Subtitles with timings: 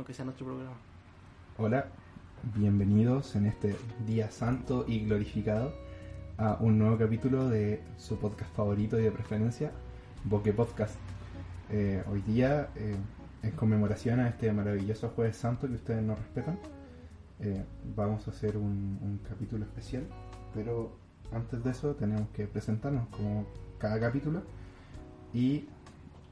[0.00, 0.76] aunque sea nuestro programa.
[1.58, 1.88] Hola,
[2.54, 5.74] bienvenidos en este día santo y glorificado
[6.38, 9.72] a un nuevo capítulo de su podcast favorito y de preferencia,
[10.24, 10.94] Boque Podcast.
[11.68, 12.96] Eh, hoy día, eh,
[13.42, 16.58] en conmemoración a este maravilloso Jueves Santo que ustedes nos respetan,
[17.40, 17.62] eh,
[17.94, 20.04] vamos a hacer un, un capítulo especial,
[20.54, 20.96] pero
[21.30, 23.44] antes de eso tenemos que presentarnos como
[23.76, 24.40] cada capítulo
[25.34, 25.66] y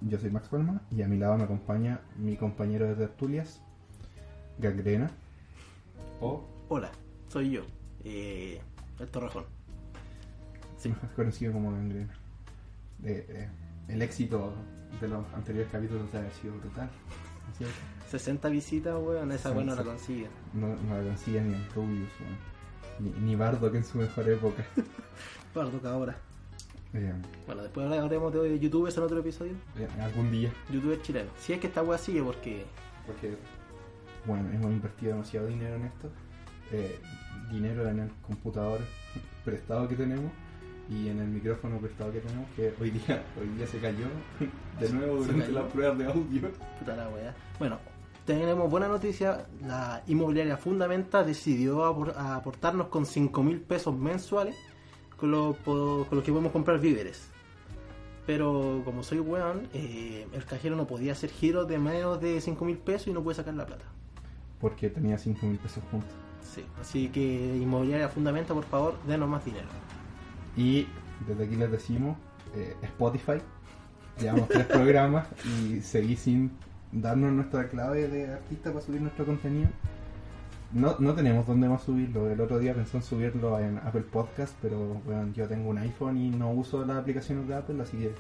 [0.01, 3.61] yo soy Max Palma y a mi lado me acompaña mi compañero de tertulias,
[4.59, 5.11] Gangrena.
[6.21, 6.91] O Hola,
[7.29, 7.63] soy yo,
[8.05, 8.61] eh,
[8.99, 9.45] el Torrejón.
[10.77, 10.91] Sí.
[10.91, 12.13] mejor conocido como Gangrena.
[13.05, 13.49] Eh, eh,
[13.89, 14.53] el éxito
[15.01, 16.91] de los anteriores capítulos haber sido brutal.
[17.47, 17.77] ¿no es cierto?
[18.11, 20.29] 60 visitas, weón, esa weón no la consigue.
[20.55, 23.15] No, no la consigue ni el Rubius, weón.
[23.15, 24.65] ni, ni Bardo que en su mejor época.
[25.55, 26.17] Bardo que ahora.
[27.47, 29.53] Bueno, después hablaremos de youtubers en otro episodio.
[29.79, 31.33] eh, algún día, Youtubers chilenos.
[31.39, 32.65] Si es que esta weá sigue, porque
[33.07, 33.37] porque
[34.27, 36.11] bueno, hemos invertido demasiado dinero en esto.
[36.73, 36.99] Eh,
[37.51, 38.81] dinero en el computador
[39.45, 40.31] prestado que tenemos
[40.91, 44.07] y en el micrófono prestado que tenemos que hoy día hoy día se cayó
[44.81, 46.51] de nuevo durante las pruebas de audio.
[46.79, 47.35] puta la weá.
[47.59, 47.79] Bueno,
[48.27, 49.47] tenemos buena noticia.
[49.63, 54.57] La inmobiliaria Fundamenta decidió apor- aportarnos con 5 mil pesos mensuales
[55.19, 57.29] con, lo- con los que podemos comprar víveres.
[58.27, 62.63] Pero como soy weón, eh, el cajero no podía hacer giros de menos de 5
[62.65, 63.85] mil pesos y no puede sacar la plata.
[64.61, 66.11] Porque tenía 5 mil pesos juntos.
[66.43, 69.67] Sí, así que inmobiliaria Fundamenta, por favor, denos más dinero.
[70.57, 70.87] Y
[71.27, 72.17] desde aquí les decimos
[72.55, 73.39] eh, Spotify.
[74.21, 76.51] Llevamos tres programas y seguí sin
[76.93, 79.69] darnos nuestra clave de artista para subir nuestro contenido.
[80.73, 82.31] No, no tenemos dónde más subirlo.
[82.31, 86.19] El otro día pensé en subirlo en Apple Podcast, pero bueno, yo tengo un iPhone
[86.19, 88.15] y no uso las aplicaciones de Apple, así que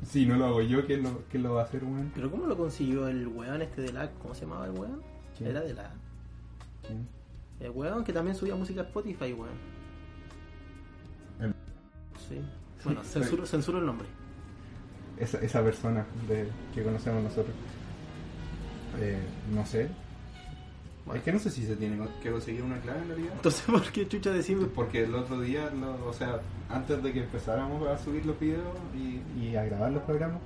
[0.06, 2.12] si no lo hago yo, ¿quién lo, quién lo va a hacer, weón?
[2.14, 4.10] Pero ¿cómo lo consiguió el weón este de la...
[4.12, 5.02] ¿Cómo se llamaba el weón?
[5.36, 5.50] ¿Quién?
[5.50, 5.90] Era de la...
[6.86, 7.08] ¿Quién?
[7.60, 9.54] El weón que también subía música a Spotify, weón.
[11.40, 11.54] El-
[12.28, 12.40] Sí.
[12.84, 14.06] Bueno, censuro, censuro el nombre.
[15.18, 17.54] Esa, esa persona de, que conocemos nosotros.
[19.00, 19.18] Eh,
[19.52, 19.88] no sé.
[21.04, 21.18] Bueno.
[21.18, 23.32] Es que no sé si se tiene que conseguir una clave en realidad.
[23.36, 24.68] Entonces, ¿por qué chucha decimos?
[24.74, 28.62] Porque el otro día, lo- o sea, antes de que empezáramos a subir los videos
[28.96, 30.38] y, y a grabar los programas,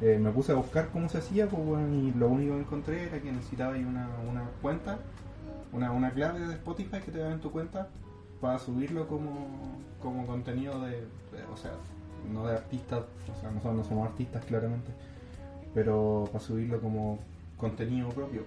[0.00, 3.02] eh, me puse a buscar cómo se hacía, pues bueno, y lo único que encontré
[3.08, 4.98] era que necesitaba una, una cuenta,
[5.72, 7.88] una, una clave de Spotify que te da en tu cuenta
[8.40, 9.48] para subirlo como,
[10.00, 11.72] como contenido de, de- o sea,
[12.32, 13.00] no de artistas,
[13.36, 14.90] o sea, nosotros no somos artistas claramente,
[15.74, 17.18] pero para subirlo como
[17.56, 18.42] contenido propio.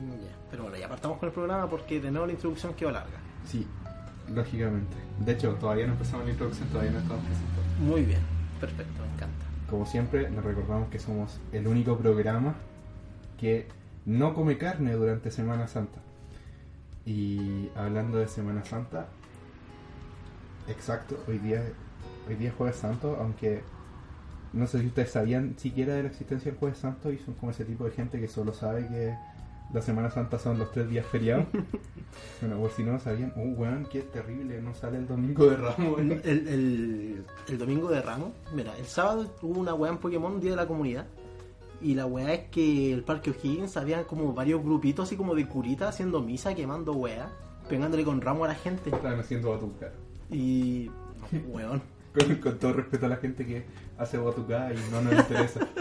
[0.00, 2.90] Mm, Ya, Pero bueno, ya partamos con el programa porque de nuevo la introducción quedó
[2.90, 3.18] larga.
[3.44, 3.66] Sí,
[4.32, 4.96] lógicamente.
[5.18, 7.66] De hecho, todavía no empezamos la introducción, todavía no estamos presentados.
[7.80, 8.20] Muy bien,
[8.60, 9.46] perfecto, me encanta.
[9.68, 12.54] Como siempre, les recordamos que somos el único programa
[13.38, 13.68] que
[14.04, 16.00] no come carne durante Semana Santa.
[17.06, 19.06] Y hablando de Semana Santa,
[20.68, 21.62] exacto, hoy día,
[22.28, 23.62] hoy día es Jueves Santo, aunque
[24.52, 27.52] no sé si ustedes sabían siquiera de la existencia del Jueves Santo y son como
[27.52, 29.14] ese tipo de gente que solo sabe que
[29.72, 31.46] la Semana Santa son los tres días feriados.
[32.40, 35.98] bueno, por si no sabían, uh, weón, qué terrible, no sale el domingo de Ramos.
[36.00, 40.50] El, el- el domingo de Ramos, mira, el sábado hubo una weá en Pokémon, Día
[40.50, 41.06] de la Comunidad.
[41.82, 45.46] Y la weá es que el Parque O'Higgins había como varios grupitos así como de
[45.48, 47.30] curitas haciendo misa, quemando weá,
[47.70, 48.90] pegándole con ramo a la gente.
[48.90, 49.92] Están haciendo batucada.
[50.30, 50.90] Y.
[51.32, 51.80] no, weón.
[52.12, 53.64] Con, con todo respeto a la gente que
[53.96, 55.60] hace batucada y no nos interesa.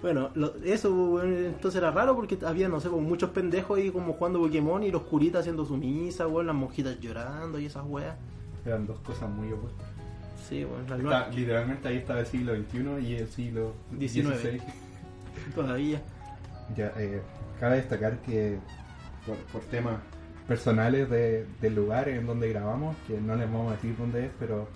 [0.00, 4.12] Bueno, lo- eso entonces era raro porque había, no sé, como muchos pendejos ahí como
[4.14, 8.14] jugando Pokémon y los curitas haciendo su misa, weón, las monjitas llorando y esas weas.
[8.64, 9.86] Eran dos cosas muy opuestas.
[10.48, 14.38] Sí, weón, las Está- literalmente ahí estaba el siglo XXI y el siglo 19.
[14.40, 14.60] XVI.
[15.54, 16.00] todavía.
[16.76, 17.20] Ya, eh,
[17.60, 18.58] cabe destacar que
[19.26, 19.96] por, por temas
[20.46, 24.30] personales de, del lugar en donde grabamos, que no les vamos a decir dónde es,
[24.38, 24.68] pero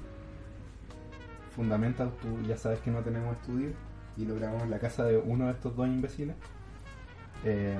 [1.50, 3.72] Fundamental, tú ya sabes que no tenemos estudio
[4.16, 6.36] y lo grabamos en la casa de uno de estos dos imbéciles.
[7.44, 7.78] Eh,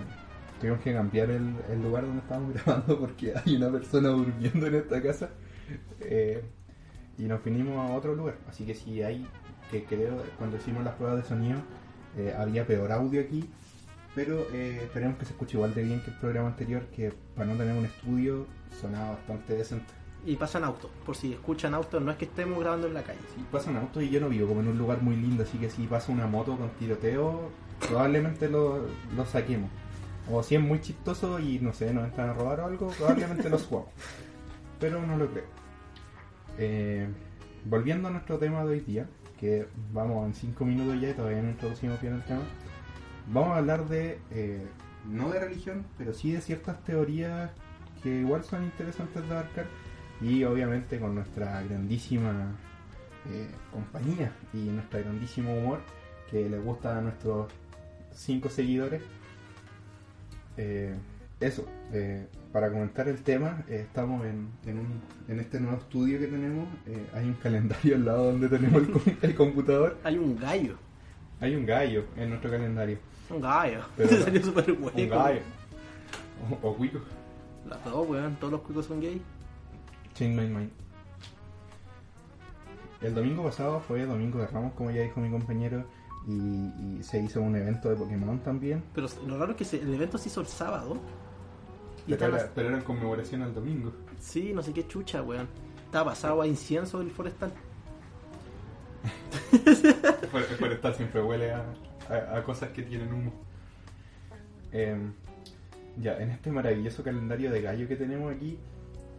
[0.61, 5.03] tuvimos que cambiar el, lugar donde estábamos grabando porque hay una persona durmiendo en esta
[5.03, 5.31] casa
[6.01, 6.43] Eh,
[7.19, 8.39] y nos vinimos a otro lugar.
[8.49, 9.27] Así que si hay,
[9.71, 11.59] que creo, cuando hicimos las pruebas de sonido,
[12.17, 13.49] eh, había peor audio aquí,
[14.15, 17.57] pero esperemos que se escuche igual de bien que el programa anterior, que para no
[17.57, 18.47] tener un estudio
[18.81, 19.93] sonaba bastante decente.
[20.27, 23.21] Y pasan autos, por si escuchan autos, no es que estemos grabando en la calle.
[23.35, 25.71] Si pasan autos y yo no vivo como en un lugar muy lindo, así que
[25.71, 27.51] si pasa una moto con tiroteo,
[27.81, 28.87] probablemente lo,
[29.17, 29.71] lo saquemos.
[30.31, 33.49] O si es muy chistoso y no sé, nos entran a robar o algo, probablemente
[33.49, 33.91] los jugamos.
[34.79, 35.45] Pero no lo creo.
[36.59, 37.09] Eh,
[37.65, 39.09] volviendo a nuestro tema de hoy día,
[39.39, 42.43] que vamos en 5 minutos ya y todavía no introducimos bien el tema,
[43.33, 44.67] vamos a hablar de, eh,
[45.09, 47.51] no de religión, pero sí de ciertas teorías
[48.03, 49.67] que igual son interesantes de abarcar
[50.21, 52.53] y obviamente con nuestra grandísima
[53.31, 55.81] eh, compañía y nuestro grandísimo humor
[56.31, 57.51] que le gusta a nuestros
[58.13, 59.03] cinco seguidores.
[60.57, 60.95] Eh,
[61.41, 66.27] eso, eh, para comentar el tema, estamos en, en, un- en este nuevo estudio que
[66.27, 66.69] tenemos.
[67.15, 69.99] hay un calendario al lado donde tenemos el, com- el computador.
[70.05, 70.77] Hay un gallo,
[71.41, 72.99] Hay un gallo en nuestro calendario.
[73.31, 73.81] un gallo.
[73.97, 75.01] Pero- Te salió súper hueco.
[75.01, 75.41] Un gallo.
[76.63, 77.01] O, o cuico.
[77.69, 79.23] Las dos, weón, todos los cuicos son gay.
[80.21, 80.71] Chain My Mind.
[83.01, 85.87] El domingo pasado fue Domingo de Ramos, como ya dijo mi compañero,
[86.29, 88.83] y, y se hizo un evento de Pokémon también.
[88.95, 90.99] Pero lo raro es que se- el evento se hizo el sábado.
[92.07, 93.93] Y Pero era, las- pero era en conmemoración al domingo.
[94.21, 95.49] Sí, no sé qué chucha, weón.
[95.87, 97.53] Estaba pasado a incienso del forestal.
[99.53, 101.65] El forestal siempre huele a,
[102.11, 103.33] a- a cosas que tienen humo.
[104.73, 105.13] Em,
[105.97, 108.59] ya, en este maravilloso calendario de gallo que tenemos aquí,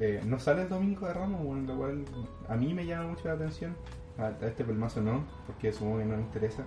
[0.01, 2.03] eh, no sale el domingo de Ramos, bueno, lo cual
[2.49, 3.75] a mí me llama mucho la atención.
[4.17, 6.63] A, a este pelmazo no, porque supongo que no le interesa.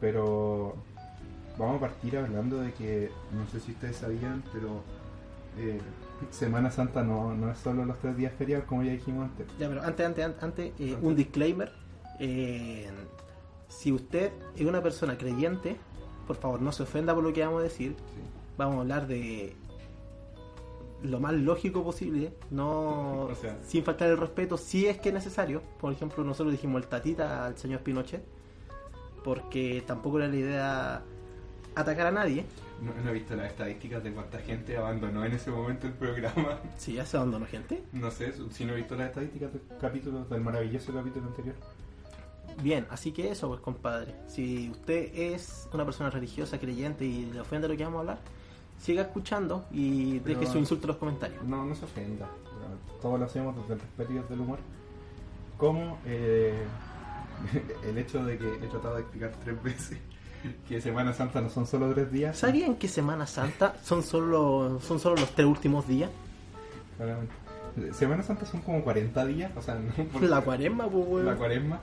[0.00, 0.74] Pero
[1.56, 4.82] vamos a partir hablando de que, no sé si ustedes sabían, pero
[5.58, 5.80] eh,
[6.30, 9.46] Semana Santa no, no es solo los tres días feriados, como ya dijimos antes.
[9.58, 11.02] Ya, pero antes, antes, antes, antes, eh, Antes.
[11.02, 11.72] un disclaimer.
[12.18, 12.90] Eh,
[13.68, 15.76] si usted es una persona creyente,
[16.26, 17.94] por favor no se ofenda por lo que vamos a decir.
[18.58, 19.54] Vamos a hablar de
[21.02, 25.14] lo más lógico posible, no O sea- sin faltar el respeto, si es que es
[25.14, 25.62] necesario.
[25.80, 28.22] Por ejemplo, nosotros dijimos el tatita al señor Pinochet,
[29.24, 31.02] porque tampoco era la idea
[31.74, 32.44] atacar a nadie.
[32.80, 36.58] No, no he visto las estadísticas de cuánta gente abandonó en ese momento el programa.
[36.76, 37.82] Si ya se abandonó gente.
[37.92, 41.54] No sé, si no he visto las estadísticas del capítulo, del maravilloso capítulo anterior.
[42.62, 44.14] Bien, así que eso, pues compadre.
[44.28, 48.18] Si usted es una persona religiosa, creyente y le ofende lo que vamos a hablar,
[48.78, 51.42] siga escuchando y Pero- deje su insulto en los comentarios.
[51.44, 52.26] No, no se ofenda.
[53.02, 54.58] Todos lo hacemos desde el respeto y desde el humor.
[55.58, 56.54] Como eh,
[57.88, 59.98] el hecho de que he tratado de explicar tres veces
[60.68, 62.36] que Semana Santa no son solo tres días.
[62.38, 66.10] ¿Sabían que Semana Santa son solo, son solo los tres últimos días?
[66.96, 67.34] Claramente.
[67.92, 71.26] Semana Santa son como 40 días, o sea, no La cuaresma, pues, weón.
[71.26, 71.80] la cuaresma,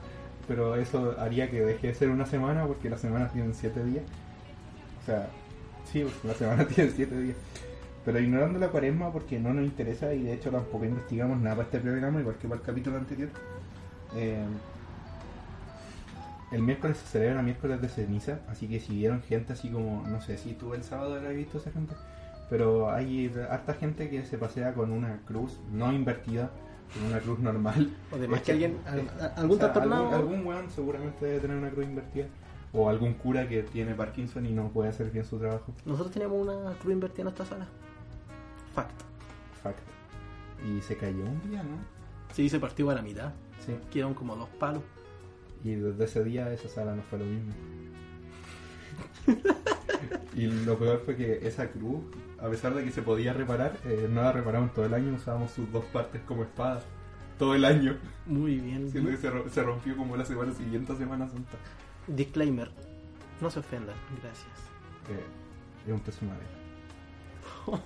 [0.48, 4.04] pero eso haría que deje de ser una semana porque las semanas tienen 7 días.
[5.02, 5.28] O sea,
[5.90, 7.36] sí, pues, la semana tiene 7 días.
[8.04, 11.66] Pero ignorando la cuaresma porque no nos interesa y de hecho tampoco investigamos nada para
[11.66, 13.30] este programa, igual que para el capítulo anterior.
[14.14, 14.44] Eh,
[16.52, 20.20] el miércoles se celebra miércoles de ceniza, así que si vieron gente así como, no
[20.20, 21.94] sé si tú el sábado la visto esa gente,
[22.48, 26.50] pero hay harta gente que se pasea con una cruz no invertida,
[26.92, 27.90] con una cruz normal.
[28.12, 28.76] O además Es que alguien,
[29.36, 32.26] algún o sea, algún, algún weón seguramente debe tener una cruz invertida.
[32.76, 35.72] O algún cura que tiene Parkinson y no puede hacer bien su trabajo.
[35.86, 37.68] Nosotros teníamos una cruz invertida en nuestra sala.
[38.74, 38.90] Fact.
[39.62, 39.78] Fact.
[40.66, 41.76] Y se cayó un día, ¿no?
[42.32, 43.32] Sí, se partió a la mitad.
[43.64, 43.74] Sí.
[43.92, 44.82] Quedaron como dos palos.
[45.62, 47.52] Y desde ese día esa sala no fue lo mismo.
[50.34, 52.02] y lo peor fue que esa cruz,
[52.40, 55.52] a pesar de que se podía reparar, eh, no la reparamos todo el año, usábamos
[55.52, 56.82] sus dos partes como espada.
[57.38, 57.96] Todo el año.
[58.26, 58.90] Muy bien.
[58.90, 61.56] Siendo que se, ro- se rompió como la semana siguiente a Semana Santa.
[62.06, 62.70] Disclaimer.
[63.40, 64.46] No se ofendan, gracias.
[65.10, 66.48] Eh, es un trozo de madera.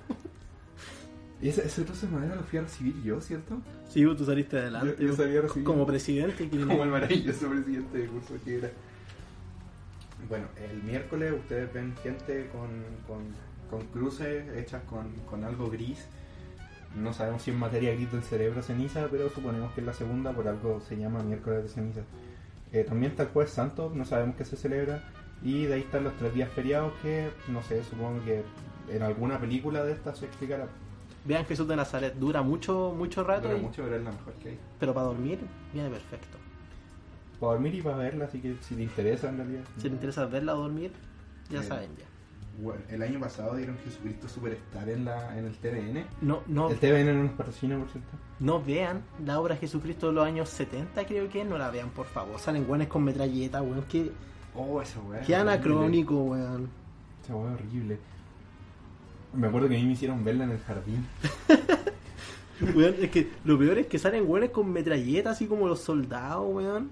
[1.41, 3.61] Y ese, ese trozo de madera lo fui a recibir yo, ¿cierto?
[3.89, 4.97] Sí, tú saliste adelante.
[4.99, 6.49] Yo- yo salí a recibir- Como presidente.
[6.51, 8.71] Como el maravilloso presidente de curso que era.
[10.29, 12.69] Bueno, el miércoles ustedes ven gente con,
[13.07, 13.23] con,
[13.71, 16.07] con cruces hechas con, con algo gris.
[16.97, 20.33] No sabemos si es materia gris del cerebro ceniza, pero suponemos que es la segunda,
[20.33, 22.01] por algo se llama miércoles de ceniza.
[22.73, 25.03] Eh, también está el jueves santo, no sabemos qué se celebra.
[25.43, 28.43] Y de ahí están los tres días feriados que, no sé, supongo que
[28.91, 30.67] en alguna película de estas se explicará.
[31.25, 32.15] Vean Jesús de Nazaret.
[32.15, 33.47] Dura mucho, mucho rato.
[33.49, 34.59] Dura y- mucho, pero es la mejor que hay.
[34.81, 35.39] Pero para dormir,
[35.73, 36.39] viene perfecto.
[37.39, 39.63] Para dormir y para verla, así que si te interesa en realidad.
[39.77, 40.91] Si te interesa verla o dormir,
[41.51, 42.05] ya Eh, saben ya.
[42.61, 46.05] Bueno, el año pasado dieron Jesucristo Superstar en, la, en el TVN.
[46.23, 48.11] No, no, El TVN no nos patrocina, por cierto.
[48.41, 51.45] no vean la obra Jesucristo de los años 70, creo que.
[51.45, 52.39] No la vean, por favor.
[52.41, 53.85] Salen guanes con metralleta, weón.
[53.89, 54.11] Qué,
[54.57, 55.21] Oh, esa weá.
[55.21, 56.69] qué anacrónico, weón.
[57.23, 57.99] Esa weá horrible.
[59.35, 61.07] Me acuerdo que a mí me hicieron verla en el jardín.
[62.75, 66.45] Weón, es que lo peor es que salen güeyes con metralletas, así como los soldados,
[66.53, 66.91] weón.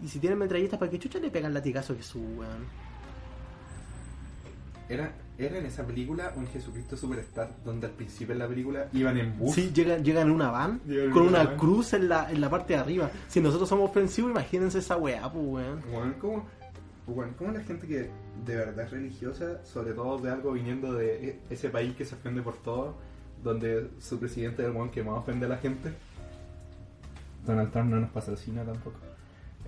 [0.00, 2.83] Y si tienen metralletas, ¿para qué chucha le pegan latigazo a Jesús, weón?
[4.88, 9.16] Era, era en esa película un Jesucristo Superstar, donde al principio de la película iban
[9.18, 9.54] en bus.
[9.54, 11.56] Sí, llegan, llegan en una van Llegan con una van.
[11.56, 13.10] cruz en la, en la parte de arriba.
[13.28, 15.82] Si nosotros somos ofensivos, imagínense esa weá, pues, weón.
[15.90, 16.46] Weón, ¿cómo,
[17.06, 18.10] weón, ¿cómo la gente que
[18.44, 22.14] de verdad es religiosa, sobre todo de algo viniendo de e- ese país que se
[22.16, 22.94] ofende por todo,
[23.42, 25.92] donde su presidente es el weón que más ofende a la gente?
[27.46, 28.98] Donald Trump no nos patrocina tampoco.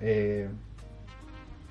[0.01, 0.49] Eh,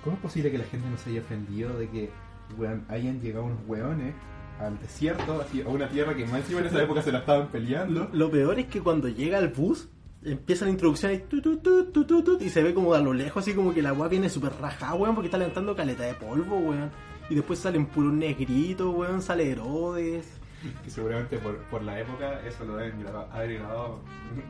[0.04, 2.10] ¿Cómo es posible que la gente no se haya ofendido de que
[2.58, 4.14] weón, hayan llegado unos weones
[4.60, 7.48] al desierto, así, a una tierra que más encima en esa época se la estaban
[7.48, 8.10] peleando?
[8.14, 9.90] Lo peor es que cuando llega el bus,
[10.24, 13.54] empieza la introducción y, tu, tu, tu, y se ve como a lo lejos, así
[13.54, 16.90] como que la weá viene súper rajada, weón, porque está levantando caleta de polvo, weón.
[17.30, 20.28] Y después salen puros negritos, weón, sale Herodes.
[20.84, 24.00] Que seguramente por, por la época eso lo deben haber grabado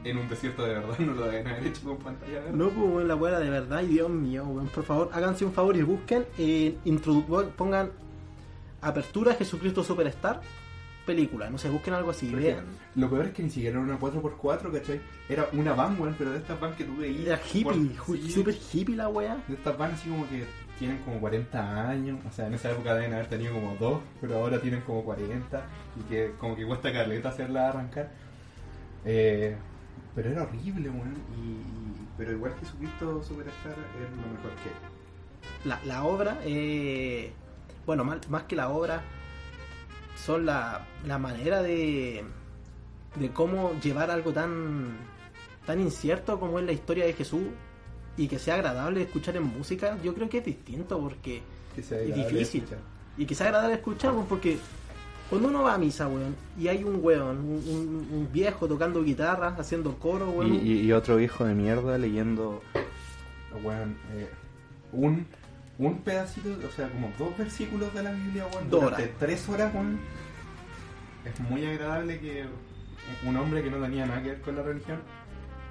[0.04, 2.58] en un desierto de verdad, no lo deben haber hecho con pantalla verde.
[2.58, 5.76] No, pues la era de verdad, y Dios mío, weón, por favor, háganse un favor
[5.76, 6.78] y busquen, eh,
[7.58, 7.92] pongan
[8.82, 10.42] Apertura Jesucristo Superstar,
[11.06, 12.66] película, no sé, busquen algo así, vean.
[12.96, 15.02] Lo peor es que ni siquiera era una 4x4, ¿cachai?
[15.30, 17.26] Era una van, weón, pero de estas van que tú veías.
[17.28, 19.38] Era hippie, por- ju- sí, super hippie la weá.
[19.48, 20.46] De estas van así como que
[20.80, 24.36] tienen como 40 años, o sea, en esa época deben haber tenido como dos, pero
[24.38, 25.64] ahora tienen como 40
[26.00, 28.12] y que como que cuesta caleta hacerla arrancar.
[29.06, 29.56] Eh,
[30.16, 35.80] pero era horrible, weón, y, y- pero igual Jesucristo Superstar es lo mejor que la,
[35.86, 37.32] la obra, eh,
[37.86, 39.02] bueno, más, más que la obra,
[40.16, 42.24] son la, la manera de,
[43.16, 44.98] de cómo llevar algo tan,
[45.66, 47.44] tan incierto como es la historia de Jesús
[48.18, 49.98] y que sea agradable escuchar en música.
[50.04, 51.42] Yo creo que es distinto porque
[51.78, 52.62] es difícil.
[52.64, 52.80] escuchar.
[53.18, 54.58] Y que sea agradable escuchar porque
[55.30, 59.04] cuando uno va a misa, weón, y hay un weón, un, un- un viejo tocando
[59.04, 60.54] guitarra, haciendo coro, weón.
[60.54, 62.62] Y, y- y otro viejo de mierda leyendo.
[63.64, 64.30] Weón, eh,
[64.92, 65.26] un,
[65.78, 69.16] un pedacito, o sea, como dos versículos de la Biblia, Dos durante horas.
[69.20, 69.74] tres horas.
[71.26, 72.46] Es muy agradable que
[73.26, 75.00] un hombre que no tenía nada que ver con la religión,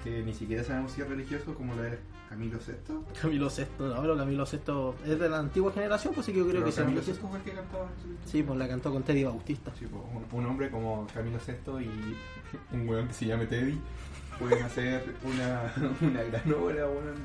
[0.03, 1.97] que ni siquiera sabemos si es religioso, como lo es
[2.29, 2.73] Camilo VI.
[3.21, 6.47] Camilo VI, no, pero Camilo VI es de la antigua generación, pues sí que yo
[6.47, 7.01] creo Pero que Camilo.
[7.01, 7.87] VI fue el que cantaba
[8.25, 9.71] Sí, pues la cantó con Teddy Bautista.
[9.79, 13.79] Sí, pues, un, un hombre como Camilo VI y un weón que se llame Teddy
[14.37, 17.15] pueden hacer una, una gran obra, weón,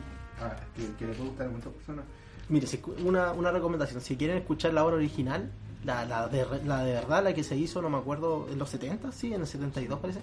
[0.41, 2.05] ah, que, que le puede gustar a muchas personas.
[2.51, 2.67] Mire,
[3.05, 5.51] una, una recomendación, si quieren escuchar la obra original,
[5.85, 8.69] la, la, de, la de verdad, la que se hizo, no me acuerdo, en los
[8.69, 10.19] 70, sí, en el 72 parece.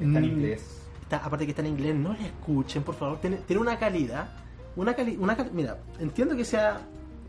[0.00, 0.80] Está en Mm, inglés.
[1.02, 3.20] está- aparte que está en inglés, no la escuchen, por favor.
[3.20, 4.28] Tiene, tiene una calidad.
[4.76, 6.80] Una cali una cal- Mira, entiendo que sea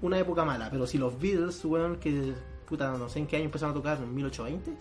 [0.01, 2.34] una época mala, pero si los Beatles, weón, que
[2.67, 4.72] puta, no sé en qué año empezaron a tocar, en 1820,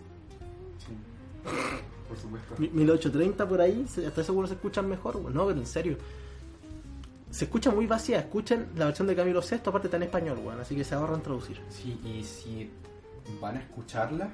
[0.79, 0.95] Sí.
[2.09, 2.55] Por supuesto.
[2.59, 5.35] mi- 1830 por ahí, hasta seguro se escuchan mejor, weón.
[5.35, 5.99] no, pero en serio.
[7.35, 10.61] Se escucha muy vacía, escuchen la versión de Camilo VI, aparte está en español, weón,
[10.61, 11.61] así que se ahorran traducir.
[11.69, 12.71] Sí, y si
[13.41, 14.29] van a escucharla,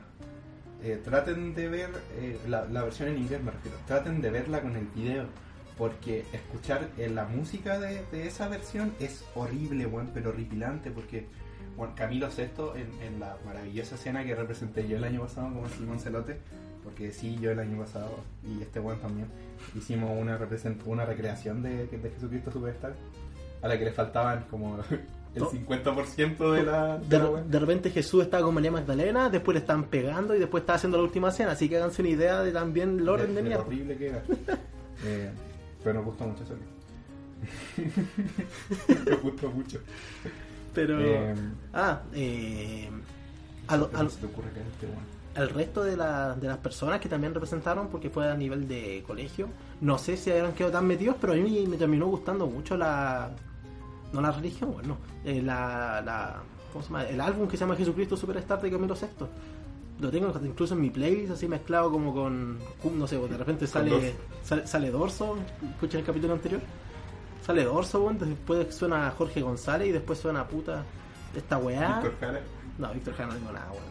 [0.83, 1.89] eh, traten de ver
[2.19, 3.79] eh, la, la versión en inglés, me refiero.
[3.87, 5.25] Traten de verla con el video.
[5.79, 10.91] Porque escuchar eh, la música de, de esa versión es horrible, weón, pero horripilante.
[10.91, 11.25] Porque
[11.79, 15.67] bueno, Camilo VI, en, en la maravillosa escena que representé yo el año pasado como
[15.71, 16.39] Simón Celote,
[16.91, 18.11] porque sí, yo el año pasado,
[18.45, 19.29] y este weón también,
[19.77, 22.95] hicimos una, represent una recreación de, de Jesucristo Superstar.
[23.63, 24.79] a la que le faltaban como
[25.35, 25.51] el No.
[25.51, 26.99] 50% de la...
[26.99, 30.39] De, de la de repente Jesús estaba con María Magdalena, después le estaban pegando y
[30.41, 33.35] después estaba haciendo la última cena, así que háganse una idea de también el orden
[33.35, 33.63] de, mierda.
[33.65, 34.23] horrible que era.
[35.03, 35.31] Eh,
[35.83, 36.63] pero nos gustó mucho hacerlo.
[39.11, 39.79] nos gustó mucho.
[40.75, 41.01] Pero...
[41.01, 41.35] Eh,
[41.73, 42.91] ah, eh...
[43.69, 45.20] a lo- a ¿Cómo lo- se te ocurre que este weón?
[45.35, 49.03] Al resto de, la- de las personas que también representaron, porque fue a nivel de
[49.07, 49.49] colegio,
[49.81, 53.31] no sé si habrán quedado tan metidos, pero a mí me terminó gustando mucho la.
[54.13, 56.43] No la religión, bueno, eh, la, la.
[56.73, 57.05] ¿Cómo se llama?
[57.05, 59.27] El álbum que se llama Jesucristo Superstar de Camilo VI.
[60.01, 62.59] Lo tengo incluso en mi playlist, así mezclado como con.
[62.97, 65.37] No sé, de repente sale, sale, sale Dorso,
[65.75, 66.61] escuchen el capítulo anterior.
[67.45, 70.83] Sale Dorso, bueno, después suena Jorge González y después suena puta
[71.37, 72.01] esta weá.
[72.01, 72.41] Víctor Jara.
[72.79, 73.90] No, Víctor Jara no digo nada, weón.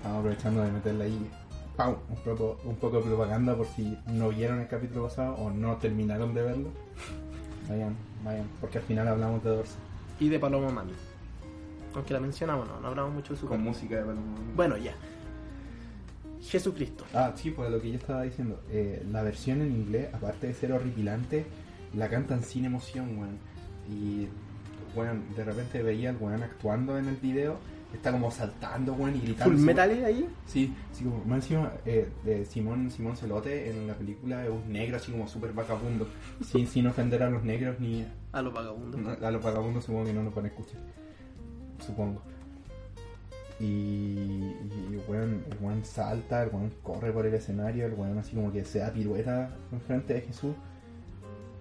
[0.00, 1.30] Estamos aprovechando de meterle ahí
[1.76, 1.98] ¡pau!
[2.08, 5.76] Un, poco, un poco de propaganda por si no vieron el capítulo pasado o no
[5.76, 6.68] terminaron de verlo.
[7.68, 9.74] Vayan, vayan, porque al final hablamos de Dorso.
[10.18, 10.92] y de Paloma Mami.
[11.94, 14.22] Aunque la mencionamos, no, no hablamos mucho de su Con música de Paloma.
[14.56, 14.94] Bueno, ya.
[16.42, 17.04] Jesucristo.
[17.12, 18.60] Ah, sí, pues lo que yo estaba diciendo.
[18.70, 21.44] eh, la versión en inglés, aparte de ser horripilante,
[21.94, 23.38] la cantan sin emoción, weón.
[23.90, 24.28] Y,
[24.96, 27.58] weón, de repente veía al weón actuando en el video,
[27.96, 29.54] está como saltando, weón, y gritando.
[29.54, 30.28] Full Metal ahí.
[30.46, 34.72] Sí, sí, como más encima eh, de Simón, Simón Celote en la película es un
[34.72, 36.08] negro así como súper vagabundo,
[36.44, 39.00] sin, sin ofender a los negros ni A los vagabundos.
[39.00, 40.80] no, a los vagabundos supongo que no nos van a escuchar,
[41.84, 42.22] supongo.
[43.58, 48.16] Y, y, y, weón, el weón salta, el weón corre por el escenario, el weón
[48.18, 50.54] así como que se da pirueta enfrente de Jesús.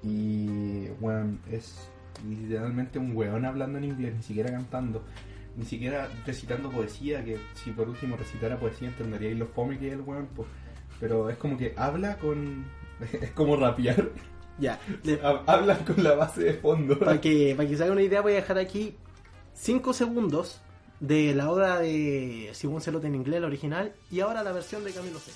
[0.01, 1.89] Y weón, es
[2.27, 5.03] literalmente un weón hablando en inglés, ni siquiera cantando,
[5.55, 9.93] ni siquiera recitando poesía, que si por último recitara poesía entenderíais lo fome que es
[9.93, 10.47] el weón, pues.
[10.99, 12.65] Pero es como que habla con...
[13.21, 14.09] es como rapear,
[14.59, 14.79] Ya.
[15.03, 16.97] le- habla con la base de fondo.
[16.99, 18.95] Para que, para que se haga una idea, voy a dejar aquí
[19.53, 20.61] 5 segundos
[20.99, 24.91] de la obra de Simón Celote en inglés, la original, y ahora la versión de
[24.91, 25.31] Camilo VI.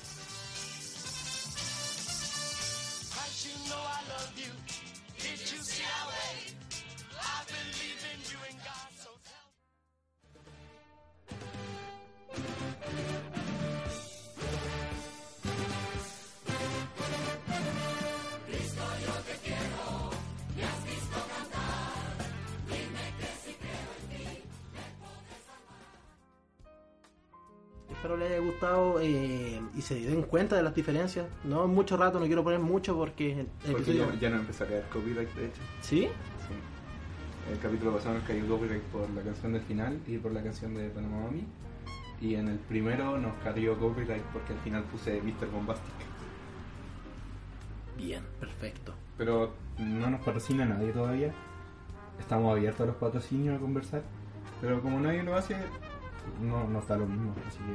[28.04, 31.26] Espero les haya gustado eh, y se den cuenta de las diferencias.
[31.46, 34.66] No mucho rato, no quiero poner mucho porque el Porque episodio- ya, ya no empezó
[34.66, 35.62] a caer copyright, de hecho.
[35.80, 36.00] ¿Sí?
[36.02, 37.50] Sí.
[37.54, 40.76] El capítulo pasado nos cayó copyright por la canción del final y por la canción
[40.76, 41.46] de Panama Mami.
[42.20, 45.50] Y en el primero nos cayó copyright porque al final puse Mr.
[45.50, 45.94] Bombastic.
[47.96, 48.94] Bien, perfecto.
[49.18, 51.34] Pero no nos patrocina nadie todavía.
[52.20, 54.02] Estamos abiertos a los patrocinios a conversar.
[54.60, 55.56] Pero como nadie lo hace,
[56.41, 57.33] no nos da lo mismo.
[57.47, 57.73] Así que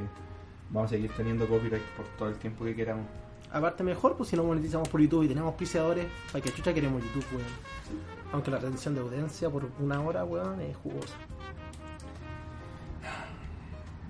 [0.69, 3.05] vamos a seguir teniendo copyright por todo el tiempo que queramos.
[3.51, 7.01] Aparte mejor, pues si no monetizamos por YouTube y tenemos auspiciadores, para que chucha queremos
[7.03, 7.45] YouTube, weón.
[8.31, 11.15] Aunque la retención de audiencia por una hora, weón, es jugosa.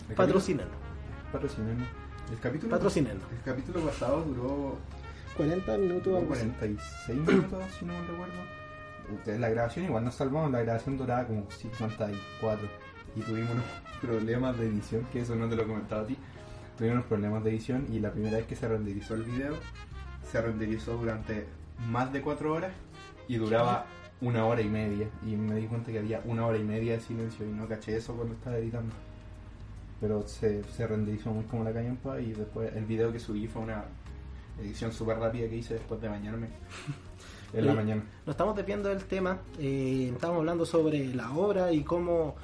[0.09, 0.17] Capítulo-
[1.31, 1.87] Patrocínenos.
[2.31, 3.23] El capítulo, Patrocínenos.
[3.31, 4.77] el capítulo pasado duró
[5.37, 6.43] 40 minutos, Duró algo así.
[6.59, 8.33] 46 minutos, si no me recuerdo.
[9.13, 12.67] Ustedes, La grabación igual nos salvamos, la grabación duraba como 54
[13.15, 13.65] y tuvimos unos
[14.01, 16.17] problemas de edición, que eso no te lo he comentado a ti.
[16.77, 19.55] Tuvimos unos problemas de edición y la primera vez que se renderizó el video,
[20.29, 21.45] se renderizó durante
[21.89, 22.71] más de 4 horas
[23.27, 23.85] y duraba
[24.21, 25.07] una hora y media.
[25.25, 27.97] Y me di cuenta que había una hora y media de silencio y no caché
[27.97, 28.93] eso cuando estaba editando.
[29.99, 33.63] Pero se, se renderizó muy como la callampa y después el video que subí fue
[33.63, 33.83] una
[34.61, 36.47] edición súper rápida que hice después de bañarme
[37.53, 38.03] en la mañana.
[38.25, 39.39] Nos estamos desviando del tema.
[39.59, 42.35] eh, estamos hablando sobre la obra y cómo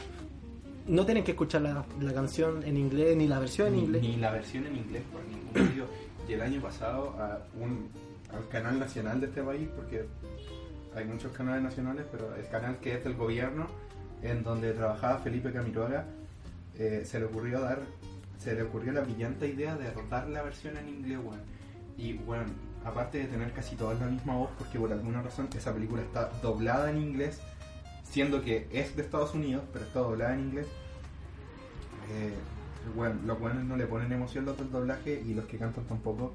[0.88, 4.02] no tienen que escuchar la, la canción en inglés ni la versión en inglés.
[4.02, 5.86] ni la versión en inglés por ningún medio.
[6.28, 7.90] Y el año pasado a un,
[8.34, 10.06] al canal nacional de este país, porque
[10.96, 13.68] hay muchos canales nacionales, pero el canal que es del gobierno,
[14.22, 16.06] en donde trabajaba Felipe Camiroaga,
[16.78, 17.80] eh, se le ocurrió dar,
[18.40, 21.42] se le ocurrió la brillante idea de rodar la versión en inglés, weón.
[21.98, 22.46] Y bueno,
[22.84, 26.30] aparte de tener casi todas la misma voz, porque por alguna razón esa película está
[26.42, 27.40] doblada en inglés,
[28.16, 30.68] siendo que es de Estados Unidos, pero está doblada en inglés.
[32.12, 32.34] Eh,
[32.96, 36.32] bueno, los buenos no le ponen emoción los del doblaje y los que cantan tampoco.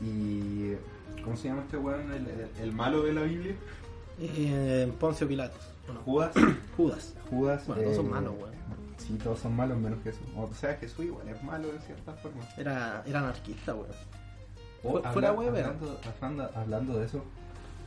[0.00, 0.72] Y.
[1.22, 2.12] ¿Cómo se llama este weón?
[2.12, 3.54] El, el- el malo de la Biblia.
[4.18, 5.60] Eh, Poncio Pilatos.
[5.86, 6.32] Bueno, Judas.
[6.76, 7.14] Judas.
[7.30, 7.66] Judas.
[7.68, 8.56] Bueno, todos son eh, malos, weón.
[8.98, 10.26] Sí, todos son malos menos Jesús.
[10.36, 12.42] O sea, Jesús igual es malo de cierta forma.
[12.58, 13.86] Era, era anarquista, weón.
[14.82, 17.22] Oh, Fu- fuera hablando, hablando, hablando de eso,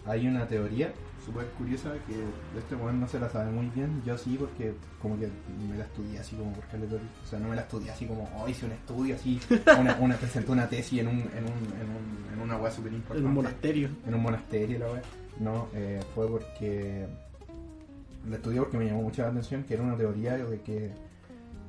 [0.10, 0.92] hay una teoría
[1.24, 2.16] súper curiosa que
[2.58, 4.02] este weón no se la sabe muy bien.
[4.04, 5.30] Yo sí, porque como que
[5.70, 7.08] me la estudié así como por Caletorio.
[7.24, 9.40] O sea, no me la estudié así como, oh, hice un estudio así,
[9.80, 12.92] una, una, presenté una tesis en, un, en, un, en, un, en una weá súper
[12.94, 13.22] importante.
[13.22, 13.90] En un monasterio.
[14.08, 15.02] En un monasterio, la weá.
[15.40, 17.08] No, eh, fue porque
[18.28, 20.92] la estudié porque me llamó mucho la atención que era una teoría de que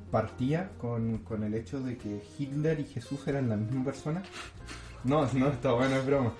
[0.09, 4.23] partía con, con el hecho de que Hitler y Jesús eran la misma persona.
[5.03, 6.33] No, no, está bueno, es broma.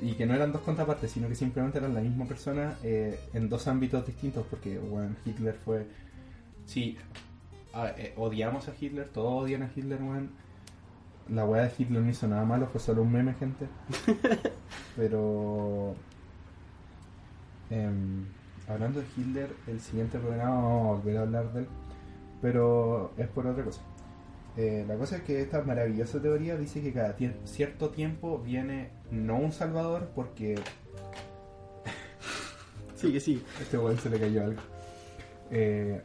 [0.00, 3.48] Y que no eran dos contrapartes, sino que simplemente eran la misma persona eh, en
[3.48, 5.86] dos ámbitos distintos, porque bueno, Hitler fue...
[6.66, 6.96] Sí,
[7.72, 9.98] a- eh, odiamos a Hitler, todos odian a Hitler.
[11.28, 13.66] La weá de Hitler no hizo nada malo, fue solo un meme, gente.
[14.96, 15.94] Pero...
[17.70, 18.24] em,
[18.68, 21.66] hablando de Hitler, el siguiente programa vamos a volver a hablar de él,
[22.40, 23.80] pero es por otra cosa.
[24.56, 28.90] Eh, la cosa es que esta maravillosa teoría dice que cada tie- cierto tiempo viene
[29.10, 30.56] no un salvador porque
[32.94, 33.42] Sí, que sí.
[33.60, 34.60] este weón se le cayó algo.
[35.50, 36.02] Eh,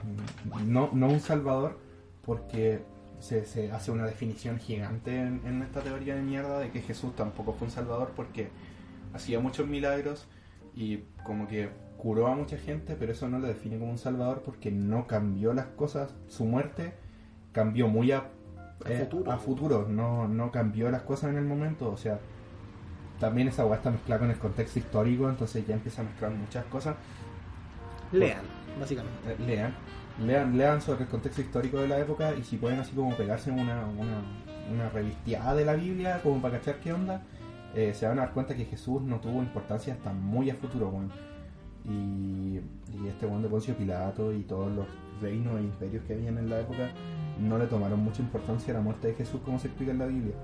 [0.65, 1.79] no, no un salvador
[2.23, 2.83] porque
[3.19, 7.15] se, se hace una definición gigante en, en esta teoría de mierda de que Jesús
[7.15, 8.49] tampoco fue un salvador porque
[9.13, 10.27] hacía muchos milagros
[10.75, 14.41] y como que curó a mucha gente, pero eso no lo define como un salvador
[14.43, 16.13] porque no cambió las cosas.
[16.27, 16.93] Su muerte
[17.53, 18.29] cambió muy a,
[18.85, 19.31] eh, futuro.
[19.31, 22.19] a futuro, no, no cambió las cosas en el momento, o sea,
[23.23, 26.65] también esa weá está mezclada con el contexto histórico, entonces ya empieza a mezclar muchas
[26.65, 26.97] cosas.
[28.11, 28.41] Lean,
[28.77, 29.17] básicamente.
[29.25, 29.73] Eh, lean,
[30.25, 33.49] lean, lean sobre el contexto histórico de la época y si pueden así como pegarse
[33.49, 34.21] una, una,
[34.69, 37.21] una revisteada de la Biblia como para cachar qué onda,
[37.73, 40.89] eh, se van a dar cuenta que Jesús no tuvo importancia hasta muy a futuro,
[40.89, 41.09] weón.
[41.85, 44.85] Y, y este weón de Poncio Pilato y todos los
[45.21, 46.89] reinos e imperios que habían en la época
[47.39, 50.07] no le tomaron mucha importancia a la muerte de Jesús como se explica en la
[50.07, 50.35] Biblia.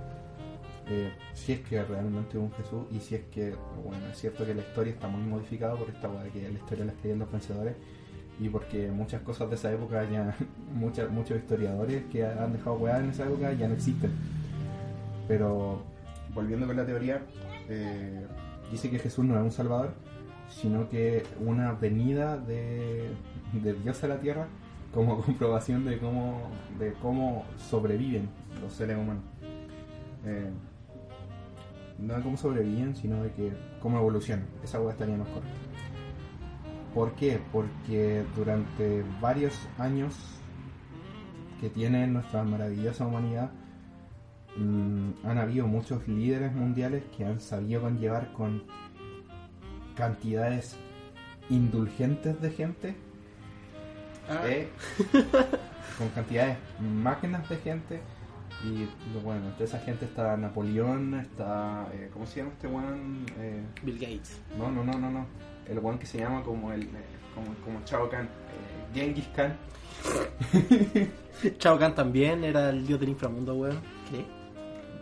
[0.91, 4.43] Eh, si es que realmente hubo un Jesús y si es que, bueno, es cierto
[4.43, 7.28] que la historia está muy modificada por esta de que la historia la escriben los
[7.28, 7.75] pensadores
[8.39, 10.36] y porque muchas cosas de esa época ya,
[10.73, 14.12] muchas, muchos historiadores que han dejado weá en esa época ya no existen.
[15.28, 15.84] Pero
[16.34, 17.21] volviendo con la teoría,
[17.67, 18.25] eh,
[18.71, 19.93] dice que Jesús no es un salvador,
[20.49, 23.10] sino que una venida de,
[23.54, 24.47] de Dios a la tierra
[24.93, 26.49] como comprobación de cómo,
[26.80, 28.30] de cómo sobreviven
[28.62, 29.23] los seres humanos.
[30.25, 30.49] Eh,
[32.02, 34.46] no de cómo sobreviven, sino de que cómo evolucionan.
[34.64, 35.60] Esa hueá estaría más correcta.
[36.94, 37.40] ¿Por qué?
[37.52, 40.16] Porque durante varios años
[41.62, 43.52] que tiene nuestra maravillosa humanidad,
[44.58, 48.64] mm, han habido muchos líderes mundiales que han sabido conllevar con
[49.96, 50.78] cantidades
[51.50, 52.96] indulgentes de gente,
[54.30, 54.70] Ah, eh,
[55.98, 58.00] con cantidades máquinas de gente.
[58.63, 58.88] Y
[59.24, 61.88] bueno, entre esa gente está Napoleón, está.
[61.93, 63.26] eh, ¿Cómo se llama este weón?
[63.39, 64.41] Eh, Bill Gates.
[64.58, 65.26] no, no, no, no, no.
[65.67, 66.84] El weón que se llama como el.
[66.84, 66.88] eh,
[67.36, 68.26] como, como Chao Kahn.
[68.26, 68.30] eh,
[68.93, 69.56] Genghis Khan.
[71.58, 73.80] Chao Kahn también era el dios del inframundo, weón.
[74.12, 74.26] ¿Qué?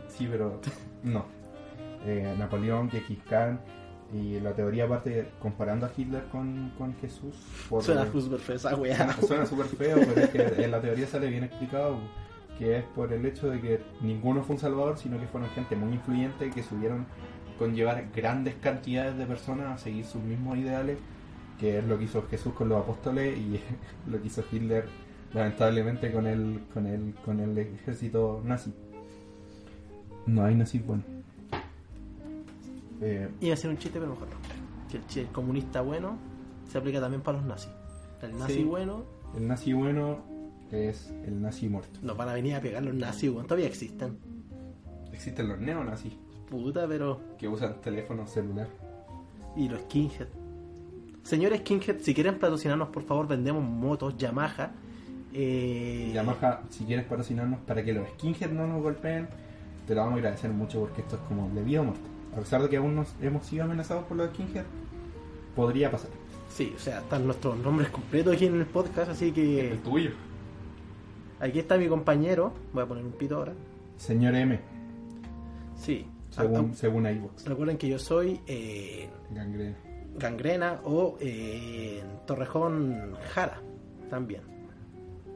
[0.09, 0.59] Sí, pero
[1.03, 1.25] no.
[2.05, 3.59] Eh, Napoleón, Genghis Khan.
[4.13, 7.35] Y la teoría aparte comparando a Hitler con, con Jesús.
[7.69, 8.95] por- Suena súper fea esa weá.
[8.97, 11.97] Suena, suena súper feo, pero es que en la teoría sale bien explicado
[12.57, 15.75] que es por el hecho de que ninguno fue un salvador, sino que fueron gente
[15.75, 17.05] muy influyente que subieron
[17.59, 20.97] conllevar grandes cantidades de personas a seguir sus mismos ideales,
[21.59, 23.59] que es lo que hizo Jesús con los apóstoles y
[24.09, 24.85] lo que hizo Hitler
[25.33, 28.73] lamentablemente con el con el con el ejército nazi.
[30.25, 31.03] No hay nazis bueno.
[33.01, 34.35] Eh, Iba a ser un chiste, pero mejor no.
[34.89, 36.17] Que el, chi- el comunista bueno
[36.69, 37.71] se aplica también para los nazis.
[38.21, 38.63] El nazi Sí.
[38.63, 39.03] bueno
[39.35, 40.19] el nazi bueno
[40.71, 41.99] es el nazi muerto.
[42.01, 43.45] nos van a venir a pegar los nazis, weón.
[43.45, 44.17] Todavía existen.
[45.11, 46.13] Existen los neonazis
[46.49, 47.19] Puta, pero.
[47.37, 48.67] que usan teléfono celular.
[49.55, 50.27] Y los skinhead.
[51.23, 54.71] Señores skinhead, si quieren patrocinarnos, por favor, vendemos motos Yamaha.
[55.33, 59.27] Eh, Yamaha, si quieres patrocinarnos para que los skinheads no nos golpeen,
[59.85, 62.01] te lo vamos a agradecer mucho porque esto es como de vida o muerte.
[62.35, 64.67] A pesar de que aún nos hemos sido amenazados por los skinheads,
[65.55, 66.11] podría pasar.
[66.49, 70.11] Sí, o sea, están nuestros nombres completos aquí en el podcast, así que El tuyo.
[71.39, 72.53] Aquí está mi compañero.
[72.73, 73.53] Voy a poner un pito ahora.
[73.97, 74.59] Señor M,
[75.75, 76.05] Sí.
[76.29, 77.45] según, Ah, según iVoox.
[77.45, 79.75] ah, recuerden que yo soy eh, Gangrena.
[80.17, 83.59] Gangrena o eh, Torrejón Jara
[84.09, 84.41] también.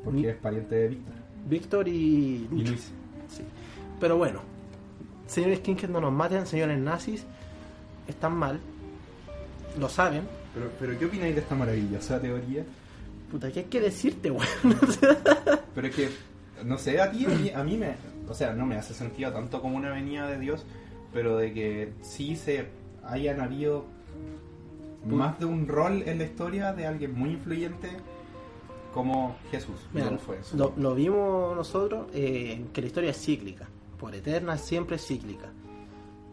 [0.03, 1.13] Porque Ni- es pariente de Víctor.
[1.47, 2.47] Víctor y.
[2.51, 2.91] Luis.
[3.27, 3.43] Sí.
[3.99, 4.41] Pero bueno,
[5.27, 7.25] señores skinhead no nos maten, señores nazis
[8.07, 8.59] están mal,
[9.79, 10.23] lo saben.
[10.53, 12.63] Pero, pero ¿qué opináis de esta maravillosa teoría?
[13.31, 14.45] Puta, ¿qué hay que decirte, weón?
[15.75, 16.09] Pero es que,
[16.65, 17.95] no sé, a ti, a mí, a mí me.
[18.27, 20.65] O sea, no me hace sentido tanto como una venida de Dios,
[21.13, 22.67] pero de que sí se
[23.03, 23.85] hayan habido
[25.05, 27.89] más de un rol en la historia de alguien muy influyente
[28.93, 29.75] como Jesús.
[29.93, 30.55] Mira, No fue eso.
[30.55, 33.67] lo, lo vimos nosotros, eh, que la historia es cíclica.
[33.99, 35.49] Por eterna, siempre es cíclica.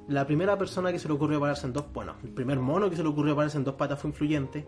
[0.09, 2.97] La primera persona que se le ocurrió pararse en dos, bueno, el primer mono que
[2.97, 4.65] se le ocurrió pararse en dos patas fue influyente.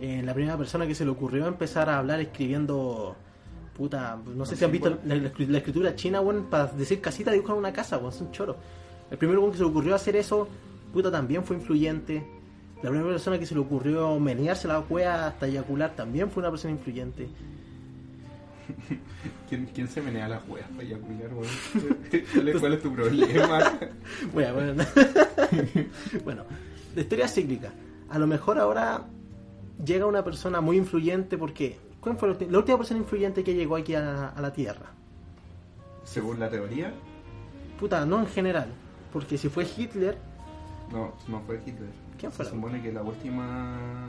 [0.00, 3.14] Eh, la primera persona que se le ocurrió empezar a hablar escribiendo,
[3.76, 7.00] puta, no sé si han visto la, la escri- la escritura china, weón, para decir
[7.02, 8.56] casita dibujan una casa, weón, es un choro.
[9.10, 10.48] El primero weón, que se le ocurrió hacer eso,
[10.92, 12.24] puta, también fue influyente.
[12.82, 16.50] La primera persona que se le ocurrió menearse la cueva hasta eyacular también fue una
[16.50, 17.28] persona influyente.
[19.50, 22.54] ¿Quién, quién se menea las weas para eyacular, weón?
[22.60, 23.72] ¿Cuál es, tu problema?
[24.32, 24.84] Bueno, bueno.
[26.24, 26.44] bueno,
[26.94, 27.70] la historia cíclica.
[28.08, 29.04] A lo mejor ahora
[29.84, 31.78] llega una persona muy influyente porque...
[32.00, 34.86] ¿Cuál fue la, última persona influyente que llegó aquí a, a la Tierra?
[36.04, 36.94] Según la teoría,
[37.80, 38.68] Puta, no en general.
[39.10, 40.18] Porque si fue Hitler,
[40.92, 41.88] no, no fue Hitler.
[42.18, 44.06] ¿Quién fue Se supone que la última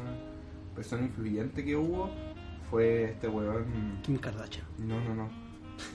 [0.76, 2.10] persona influyente que hubo
[2.70, 4.00] fue este weón.
[4.04, 4.66] Kim Kardashian.
[4.78, 5.30] No, no, no.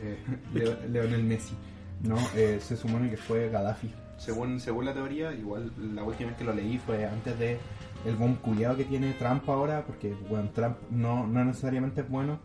[0.03, 0.19] Eh,
[0.55, 1.55] Leo- Leonel Messi.
[2.03, 3.93] No, eh, se supone que fue Gaddafi.
[4.17, 7.59] Según, según la teoría, igual la última vez que lo leí fue antes de
[8.05, 12.39] el boom culiado que tiene Trump ahora, porque bueno, Trump no, no necesariamente es bueno.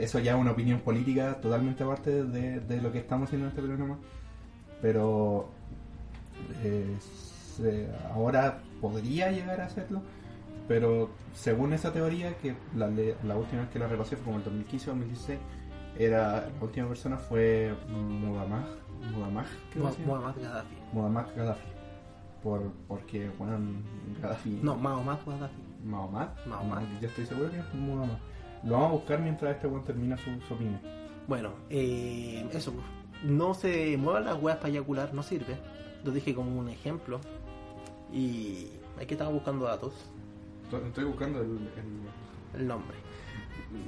[0.00, 3.50] Eso ya es una opinión política totalmente aparte de, de lo que estamos haciendo en
[3.50, 3.98] este programa.
[4.80, 5.48] Pero
[6.62, 6.96] eh,
[7.56, 10.02] se- ahora podría llegar a hacerlo.
[10.68, 14.44] Pero según esa teoría, que la, la última vez que la repasé fue como el
[14.44, 15.38] 2015 o 2016,
[15.98, 18.64] era, la última persona fue llama.
[19.94, 20.76] Muhammad Gaddafi.
[21.36, 21.62] Gaddafi.
[22.44, 23.58] Por, porque, bueno,
[24.22, 24.60] Gaddafi.
[24.62, 25.54] No, Muhammad Gaddafi.
[25.84, 26.28] Muhammad.
[26.46, 26.60] No,
[27.00, 28.18] yo estoy seguro que es Muhammad.
[28.62, 30.78] Lo vamos a buscar mientras este weón termina su, su opinión.
[31.26, 32.72] Bueno, eh, eso.
[32.72, 32.84] pues.
[33.24, 35.56] No se muevan las weas para eyacular, no sirve.
[36.04, 37.18] Lo dije como un ejemplo.
[38.12, 38.68] Y
[39.00, 39.94] aquí estaba buscando datos.
[40.86, 42.96] Estoy, buscando el, el- El nombre.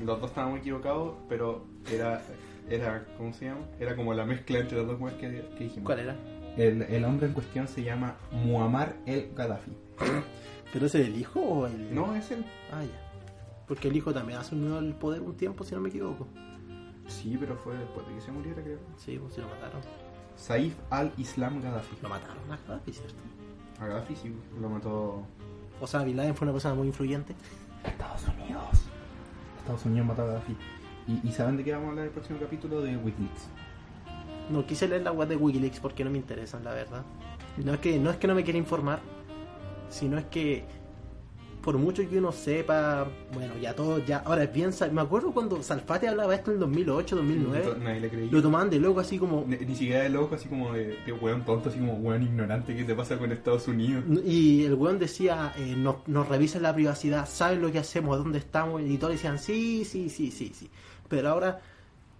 [0.04, 2.22] Los dos estábamos equivocados, pero era,
[2.68, 3.60] era, ¿cómo se llama?
[3.78, 5.84] Era como la mezcla entre los dos que, que dijimos.
[5.86, 6.16] ¿Cuál era?
[6.56, 9.72] El, el hombre en cuestión se llama Muammar el Gaddafi.
[10.72, 11.94] ¿Pero ese es el hijo o el.?
[11.94, 12.44] No, es él.
[12.72, 13.06] Ah, ya.
[13.66, 16.26] Porque el hijo también asumió el poder un tiempo, si no me equivoco.
[17.08, 18.78] Sí, pero fue después de que se muriera, creo.
[18.96, 19.80] Sí, pues sí lo mataron.
[20.36, 21.96] Saif al-Islam Gaddafi.
[22.02, 23.16] Lo mataron a Gaddafi, ¿cierto?
[23.80, 25.22] A Gaddafi sí, lo mató
[25.80, 27.34] O sea, Bin Laden fue una persona muy influyente.
[27.84, 28.82] Estados Unidos.
[29.58, 30.56] Estados Unidos mató a Gaddafi.
[31.06, 32.80] ¿Y, y saben de qué vamos a hablar en el próximo capítulo?
[32.80, 33.48] De Wikileaks.
[34.50, 37.02] No quise leer la web de Wikileaks porque no me interesan, la verdad.
[37.64, 39.00] No es que no, es que no me quiera informar,
[39.88, 40.64] sino es que
[41.66, 46.06] por mucho que uno sepa, bueno, ya todo, ya, ahora piensa, me acuerdo cuando Salfate
[46.06, 48.30] hablaba esto en el 2008, 2009, Nadie le creía.
[48.30, 51.12] lo tomaban de loco así como, Ni, ni siquiera de loco, así como de, de
[51.12, 54.04] weón tonto, así como weón ignorante, ¿qué te pasa con Estados Unidos?
[54.24, 58.38] Y el weón decía, eh, nos, nos revisan la privacidad, saben lo que hacemos, dónde
[58.38, 60.70] estamos, y todos decían, sí, sí, sí, sí, sí.
[61.08, 61.60] Pero ahora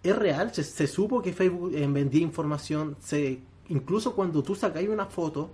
[0.03, 4.89] es real, se, se supo que Facebook eh, vendía información, se incluso cuando tú sacáis
[4.89, 5.51] una foto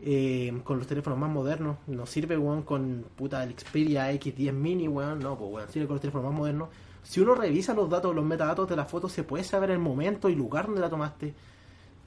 [0.00, 4.88] eh, con los teléfonos más modernos, no sirve, weón, con puta el Xperia X10 Mini,
[4.88, 6.68] weón, no, pues weón, sirve con los teléfonos más modernos.
[7.02, 10.28] Si uno revisa los datos, los metadatos de la foto, se puede saber el momento
[10.28, 11.34] y lugar donde la tomaste,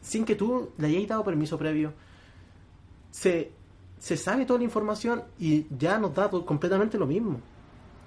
[0.02, 1.93] sin que tú le hayas dado permiso previo
[3.12, 3.52] se,
[4.00, 7.41] se sabe toda la información y ya nos da completamente lo mismo.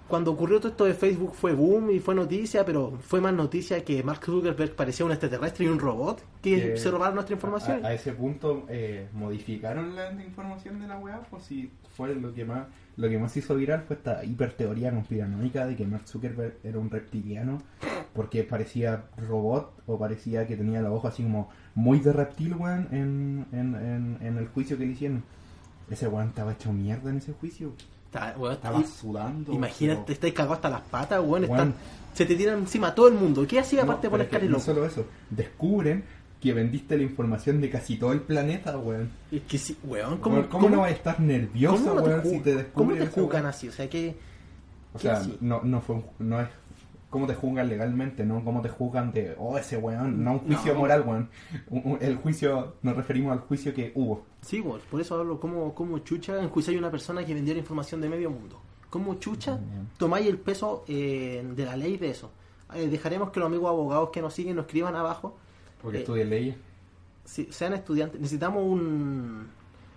[0.09, 3.83] Cuando ocurrió todo esto de Facebook fue boom y fue noticia, pero fue más noticia
[3.85, 7.85] que Mark Zuckerberg parecía un extraterrestre y un robot que Eh, se robaron nuestra información.
[7.85, 12.35] A, a ese punto eh, modificaron la información de la weá, pues si fue lo
[12.35, 16.59] que más lo que más hizo viral fue esta hiperteoría conspiranoica de que Mark Zuckerberg
[16.63, 17.61] era un reptiliano
[18.13, 22.87] porque parecía robot o parecía que tenía los ojos así como muy de reptil, weón,
[22.93, 25.25] en, en, en, en el juicio que le hicieron.
[25.91, 27.73] Ese weón estaba hecho mierda en ese juicio.
[28.15, 29.53] Está- weón, Estaba y- sudando.
[29.53, 31.75] imagínate, pero- estáis cagados hasta las patas, weón, están-
[32.13, 33.45] se te tiran encima todo el mundo.
[33.47, 36.05] ¿Qué hacía No, aparte de poner es que no solo eso, descubren
[36.41, 39.11] que vendiste la información de casi todo el planeta, weón.
[39.33, 42.09] Es que sí, weón, ¿cómo, Weón, ¿Cómo, no vas a estar nervioso, cómo no te
[42.11, 43.51] weón, si te ¿Cómo descubren te esa juzgan weá?
[43.51, 43.69] así?
[43.69, 44.17] O sea, que
[44.93, 45.37] O ¿Qué sea, así?
[45.41, 46.49] no, no, fue un- no es
[47.15, 50.75] cómo te juzgan legalmente, no cómo te juzgan de, oh, ese weón, no un juicio
[50.75, 50.81] No.
[50.81, 51.29] moral, weón.
[52.01, 54.25] El juicio, nos referimos al juicio que hubo.
[54.41, 58.01] Sí, pues, por eso hablo como, como chucha enjuiciar a una persona que vendiera información
[58.01, 58.61] de medio mundo.
[58.91, 59.61] ¿Cómo chucha
[59.97, 62.33] tomáis el peso eh, de la ley de eso?
[62.75, 65.37] Eh, dejaremos que los amigos abogados que nos siguen nos escriban abajo.
[65.81, 66.57] Porque Eh, estudié leyes.
[67.25, 69.47] Si sean estudiantes, necesitamos un...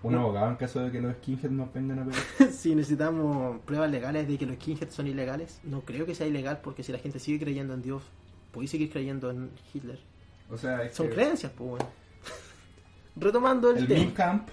[0.03, 2.51] Un abogado en caso de que los skinheads nos vengan a pegar.
[2.51, 5.59] si necesitamos pruebas legales de que los skinheads son ilegales.
[5.63, 8.03] No creo que sea ilegal porque si la gente sigue creyendo en Dios,
[8.51, 9.99] podéis seguir creyendo en Hitler.
[10.49, 11.85] O sea, es Son que creencias, pues, bueno.
[13.15, 14.13] Retomando el, el tema.
[14.13, 14.49] Camp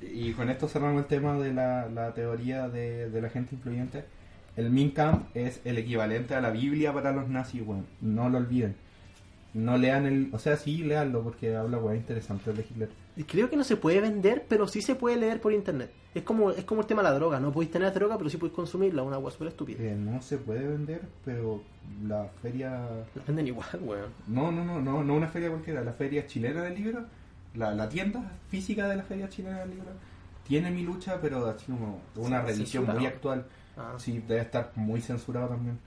[0.00, 4.04] Y con esto cerramos el tema de la, la teoría de, de la gente influyente.
[4.56, 7.86] El Min Kampf es el equivalente a la Biblia para los nazis, weón.
[8.00, 8.76] No lo olviden.
[9.54, 10.28] No lean el...
[10.32, 12.90] O sea, sí, leanlo porque habla, weón, interesante de Hitler.
[13.26, 15.90] Creo que no se puede vender, pero sí se puede leer por internet.
[16.14, 17.38] Es como es como el tema de la droga.
[17.40, 19.02] No podéis tener droga, pero sí podéis consumirla.
[19.02, 19.82] Una agua súper estúpida.
[19.82, 21.62] Eh, no se puede vender, pero
[22.06, 22.88] la feria...
[23.14, 24.10] La venden igual, weón.
[24.26, 25.82] No, no, no, no, no una feria cualquiera.
[25.82, 27.04] La feria chilena del libro,
[27.54, 29.90] la, la tienda física de la feria chilena del libro,
[30.46, 33.46] tiene mi lucha, pero así como una Sí, muy actual.
[33.76, 33.94] Ah.
[33.98, 35.78] Sí, debe estar muy censurado también.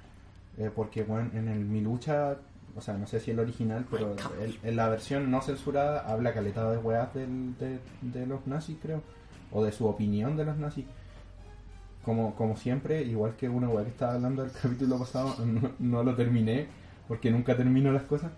[0.58, 2.38] Eh, porque, bueno, en el Mi Lucha,
[2.76, 6.34] o sea, no sé si el original, pero el- en la versión no censurada habla
[6.34, 9.02] caletada de weas del- de, de los nazis, creo.
[9.52, 10.86] O de su opinión de los nazis.
[12.04, 16.04] Como, como siempre, igual que una wea que estaba hablando del capítulo pasado, no, no
[16.04, 16.68] lo terminé,
[17.08, 18.32] porque nunca termino las cosas.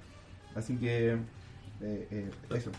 [0.56, 1.18] Así que, eh,
[1.82, 2.72] eh, eso.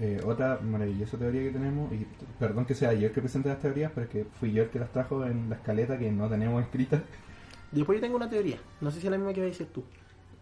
[0.00, 2.06] Eh, otra maravillosa teoría que tenemos, y
[2.38, 4.70] perdón que sea yo el que presente las teorías, pero es que fui yo el
[4.70, 7.00] que las trajo en la escaleta que no tenemos escritas.
[7.74, 8.58] Después yo tengo una teoría.
[8.80, 9.82] No sé si es la misma que dices tú.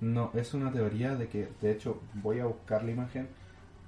[0.01, 3.29] No, es una teoría de que, de hecho, voy a buscar la imagen.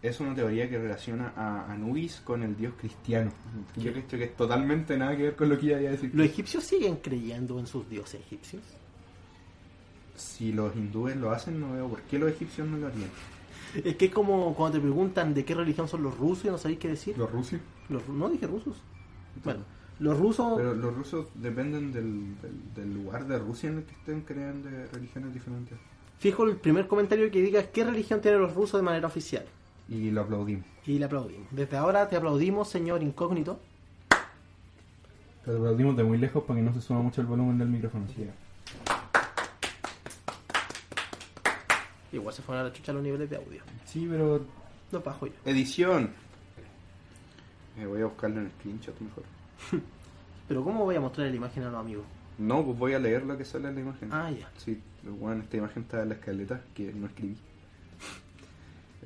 [0.01, 3.33] Es una teoría que relaciona a Anubis con el dios cristiano.
[3.77, 6.11] Yo creo que es totalmente nada que ver con lo que iba a decir.
[6.15, 8.63] ¿Los egipcios siguen creyendo en sus dioses egipcios?
[10.15, 13.11] Si los hindúes lo hacen, no veo por qué los egipcios no lo harían.
[13.83, 16.59] Es que es como cuando te preguntan de qué religión son los rusos y no
[16.59, 17.19] sabéis qué decir.
[17.19, 17.59] ¿Los rusos?
[17.89, 18.77] Los no dije rusos.
[19.43, 19.65] Bueno,
[20.01, 20.55] los rusos...
[20.57, 24.69] Pero los rusos dependen del, del, del lugar de Rusia en el que estén creando
[24.93, 25.79] religiones diferentes.
[26.19, 29.45] Fijo el primer comentario que digas qué religión tienen los rusos de manera oficial.
[29.89, 30.65] Y lo aplaudimos.
[30.87, 31.47] Y le aplaudimos.
[31.51, 33.61] Desde ahora te aplaudimos, señor incógnito.
[35.45, 38.07] Pero aplaudimos de muy lejos para que no se suba mucho el volumen del micrófono.
[38.09, 38.27] Sí.
[42.13, 43.61] Igual se fueron a la chucha los niveles de audio.
[43.85, 44.41] Sí, pero
[44.93, 45.33] Lo bajo yo.
[45.45, 46.11] Edición.
[47.77, 49.25] Eh, voy a buscarlo en el screenshot mejor.
[50.49, 52.05] Pero ¿cómo voy a mostrar la imagen a los amigos?
[52.39, 54.09] No, pues voy a leer lo que sale en la imagen.
[54.13, 54.51] Ah, ya.
[54.57, 54.81] Sí,
[55.21, 57.37] bueno, esta imagen está en la escaleta que no escribí.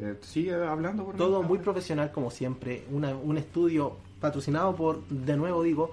[0.01, 2.85] Eh, sigue hablando por Todo muy profesional como siempre.
[2.93, 5.93] Una- un estudio patrocinado por, de nuevo digo,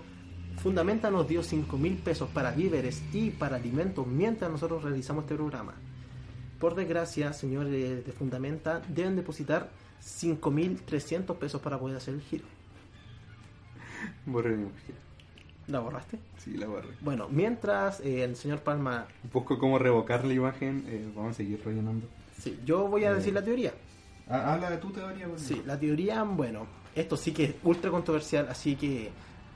[0.62, 5.34] Fundamenta nos dio 5 mil pesos para víveres y para alimentos mientras nosotros realizamos este
[5.34, 5.74] programa.
[6.60, 7.72] Por desgracia, señores
[8.06, 9.72] de Fundamenta, deben depositar
[10.04, 12.46] 5.300 pesos para poder hacer el giro.
[14.26, 14.96] Borré la imagen.
[15.68, 16.20] ¿La borraste?
[16.38, 16.90] Sí, la borré.
[17.02, 19.08] Bueno, mientras eh, el señor Palma...
[19.34, 20.84] Busco cómo revocar la imagen.
[20.88, 22.08] eh, vamos a seguir rellenando.
[22.40, 23.74] Sí, yo voy a decir la teoría.
[24.30, 25.28] Ah, habla de tu teoría.
[25.28, 29.10] por Sí, la teoría, bueno, esto sí que es ultra controversial, así que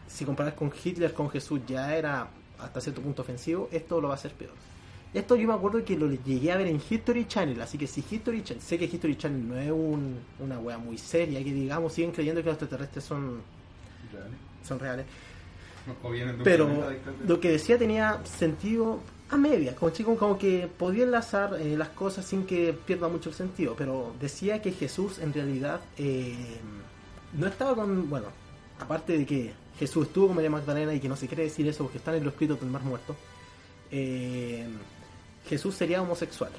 [0.07, 4.15] si comparas con Hitler, con Jesús, ya era hasta cierto punto ofensivo, esto lo va
[4.15, 4.53] a hacer peor.
[5.13, 8.03] Esto yo me acuerdo que lo llegué a ver en History Channel, así que si
[8.09, 11.93] History Channel, sé que History Channel no es un- una wea muy seria, que digamos,
[11.93, 13.41] siguen creyendo que los extraterrestres son,
[14.67, 15.05] Son reales.
[16.03, 16.69] O de Pero
[17.25, 21.89] lo que decía tenía sentido a media, como chico, como que podía enlazar eh, las
[21.89, 23.75] cosas sin que pierda mucho el sentido.
[23.77, 26.57] Pero decía que Jesús en realidad eh,
[27.33, 28.09] no estaba con.
[28.09, 28.27] Bueno,
[28.79, 31.83] aparte de que Jesús estuvo con María Magdalena y que no se quiere decir eso
[31.83, 33.15] porque están en los escritos del Mar Muerto,
[33.91, 34.67] eh,
[35.47, 36.51] Jesús sería homosexual.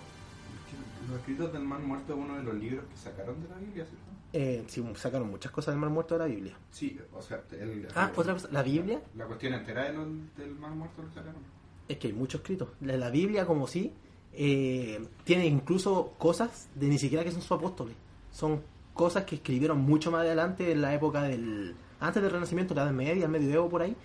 [1.09, 3.85] Los escritos del Mar Muerto es uno de los libros que sacaron de la Biblia,
[3.85, 4.10] ¿cierto?
[4.33, 6.57] Eh, sí, sacaron muchas cosas del Mar Muerto de la Biblia.
[6.71, 10.71] Sí, o sea, el, Ah, otra cosa, la Biblia La cuestión entera de del Mar
[10.71, 11.43] Muerto lo sacaron.
[11.89, 12.69] Es que hay muchos escritos.
[12.81, 13.93] La, la Biblia, como sí,
[14.33, 17.95] eh, tiene incluso cosas de ni siquiera que son sus apóstoles.
[18.31, 18.63] Son
[18.95, 21.75] cosas que escribieron mucho más adelante en la época del.
[21.99, 23.97] antes del Renacimiento, la Edad Media, el Medioevo por ahí.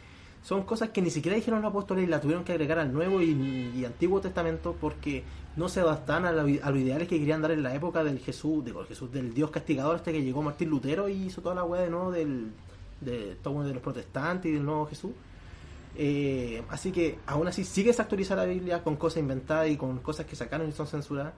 [0.45, 3.19] Son cosas que ni siquiera dijeron los apóstoles y la tuvieron que agregar al Nuevo
[3.19, 5.23] y, Antiguo Testamento porque
[5.55, 6.33] no se adaptaban a, a
[6.71, 9.95] los ideales que querían dar en la época del Jesús, digo, Jesús, del Dios castigador
[9.95, 12.51] este que llegó Martín Lutero y hizo toda la weá de nuevo del,
[13.01, 15.13] de todo de los protestantes y del nuevo Jesús.
[15.97, 20.27] Eh, así que aún así sigue desactualizada la Biblia con cosas inventadas y con cosas
[20.27, 21.33] que sacaron y son censuradas.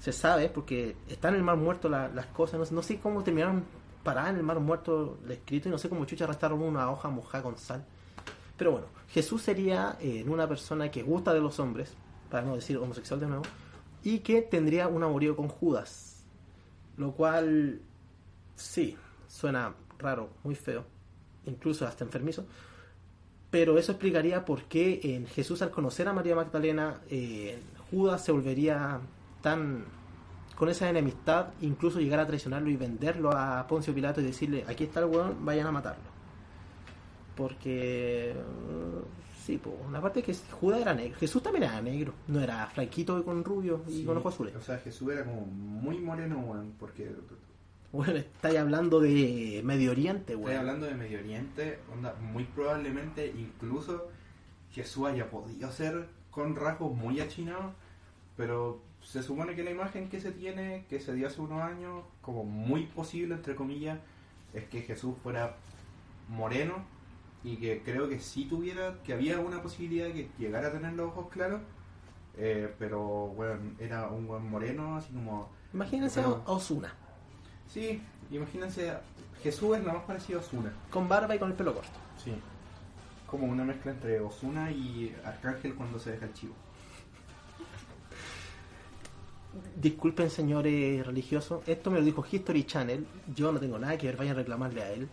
[0.00, 2.58] Se sabe porque están en el mar muerto la- las cosas.
[2.58, 3.62] No, no sé cómo terminaron
[4.02, 7.08] paradas en el mar muerto el escrito y no sé cómo chucha arrastraron una hoja
[7.08, 7.84] mojada con sal.
[8.58, 11.94] Pero bueno, Jesús sería eh, una persona que gusta de los hombres,
[12.28, 13.44] para no decir homosexual de nuevo,
[14.02, 16.24] y que tendría un amorío con Judas.
[16.96, 17.80] Lo cual,
[18.56, 18.96] sí,
[19.28, 20.84] suena raro, muy feo,
[21.46, 22.44] incluso hasta enfermizo.
[23.50, 27.58] Pero eso explicaría por qué en Jesús al conocer a María Magdalena, eh,
[27.90, 29.00] Judas se volvería
[29.40, 29.84] tan
[30.56, 34.82] con esa enemistad, incluso llegar a traicionarlo y venderlo a Poncio Pilato y decirle, aquí
[34.84, 36.17] está el weón, vayan a matarlo.
[37.38, 38.34] Porque, eh,
[39.46, 43.16] sí, pues, una parte que Judas era negro, Jesús también era negro, no era flaquito
[43.16, 44.56] y con rubio y con ojos azules.
[44.56, 47.08] O sea, Jesús era como muy moreno, weón, porque
[47.92, 50.58] Bueno, estáis hablando de Medio Oriente, Estoy weón.
[50.58, 54.08] hablando de Medio Oriente, onda, muy probablemente incluso
[54.72, 57.72] Jesús haya podido ser con rasgos muy achinados,
[58.36, 62.02] pero se supone que la imagen que se tiene, que se dio hace unos años,
[62.20, 64.00] como muy posible, entre comillas,
[64.52, 65.54] es que Jesús fuera
[66.28, 66.97] moreno
[67.44, 70.92] y que creo que sí tuviera, que había una posibilidad de que llegara a tener
[70.94, 71.60] los ojos claros,
[72.36, 75.48] eh, pero bueno, era un buen moreno, así como...
[75.72, 76.94] Imagínense a Osuna,
[77.68, 78.94] Sí, imagínense,
[79.42, 80.72] Jesús es lo más parecido a Osuna.
[80.90, 81.98] con barba y con el pelo corto.
[82.22, 82.32] Sí.
[83.26, 86.54] Como una mezcla entre Osuna y Arcángel cuando se deja el chivo.
[89.76, 93.06] Disculpen, señores religiosos, esto me lo dijo History Channel.
[93.34, 95.08] Yo no tengo nada que ver, vayan a reclamarle a él.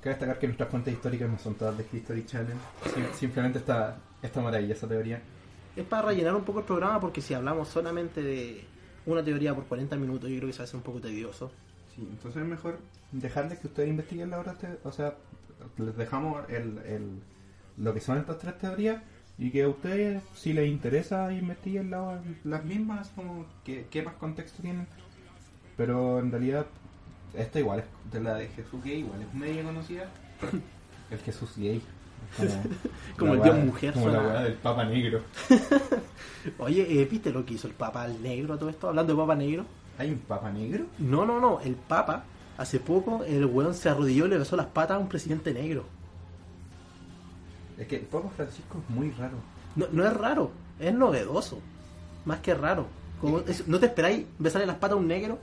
[0.00, 2.56] Cabe destacar que nuestras fuentes históricas no son todas de History Channel.
[2.94, 5.20] Sim- simplemente esta, esta maravillosa teoría.
[5.76, 8.64] Es para rellenar un poco el programa porque si hablamos solamente de
[9.06, 11.50] una teoría por 40 minutos, yo creo que se hace un poco tedioso.
[11.94, 12.78] Sí, entonces es mejor
[13.12, 14.52] dejarles que ustedes investiguen la obra.
[14.52, 15.14] este- O sea,
[15.76, 17.20] les dejamos el, el-
[17.76, 19.02] lo que son estas tres teorías
[19.38, 24.14] y que a ustedes, si les interesa, investiguen la- las mismas, como que, qué más
[24.14, 24.86] contexto tienen.
[25.76, 26.66] Pero en realidad,
[27.34, 30.04] esta igual es de la de Jesús gay, igual es media conocida.
[31.10, 31.82] El Jesús gay.
[33.18, 35.20] Como el dios mujer, Como la weá del Papa Negro.
[36.58, 38.88] Oye, eh, ¿viste lo que hizo el Papa Negro a todo esto?
[38.88, 39.64] Hablando de Papa Negro.
[39.98, 40.84] ¿Hay un Papa Negro?
[40.98, 42.24] No, no, no, el Papa,
[42.56, 45.84] hace poco, el weón se arrodilló y le besó las patas a un presidente negro.
[47.78, 49.38] Es que el Papa Francisco es muy raro.
[49.76, 51.58] No, no es raro, es novedoso.
[52.24, 52.86] Más que raro.
[53.20, 55.38] Como- es- ¿No te esperáis besarle las patas a un negro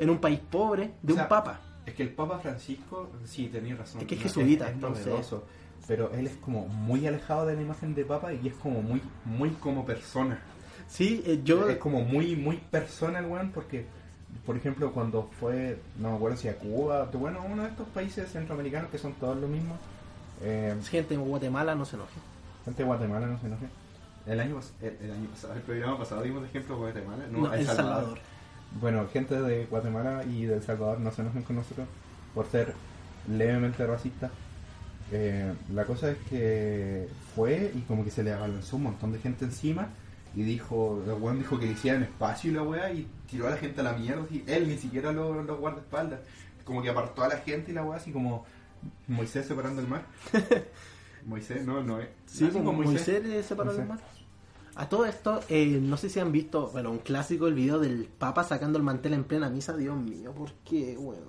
[0.00, 1.60] en un país pobre de O sea, un Papa?
[1.86, 4.00] Es que el Papa Francisco, sí, tenéis razón.
[4.00, 5.06] Es que es jesuita, es entonces.
[5.06, 5.44] novedoso,
[5.86, 9.02] pero él es como muy alejado de la imagen de Papa y es como muy,
[9.24, 10.40] muy como persona.
[10.88, 11.68] Sí, eh, yo...
[11.68, 13.86] Es como muy, muy persona el weón porque,
[14.44, 18.30] por ejemplo, cuando fue, no me acuerdo si a Cuba, bueno, uno de estos países
[18.30, 19.76] centroamericanos que son todos lo mismo,
[20.42, 22.18] eh, Gente en Guatemala no se enoje.
[22.64, 23.66] gente de Guatemala, no se enoje.
[24.26, 27.38] El año, el, el año pasado, el programa pasado dimos de ejemplo de Guatemala, no,
[27.40, 27.94] No, El El Salvador.
[27.94, 28.18] Salvador.
[28.78, 31.88] Bueno, gente de Guatemala y de El Salvador no se enojen con nosotros
[32.34, 32.74] por ser
[33.28, 34.30] levemente racistas.
[35.12, 39.18] Eh, la cosa es que fue y como que se le abalanzó un montón de
[39.18, 39.88] gente encima
[40.36, 43.50] y dijo, el weón dijo que le hicieran espacio y la weá y tiró a
[43.50, 46.20] la gente a la mierda y él ni siquiera lo, lo guardaespaldas.
[46.64, 48.44] Como que apartó a la gente y la weá así como
[49.08, 50.04] Moisés separando el mar.
[51.26, 52.08] Moisés, no, no es.
[52.26, 53.76] Sí, Así como Moisés Moisés.
[53.76, 53.98] del mar.
[54.80, 58.04] A todo esto, eh, no sé si han visto, bueno, un clásico, el video del
[58.06, 59.76] Papa sacando el mantel en plena misa.
[59.76, 61.22] Dios mío, ¿por qué, bueno?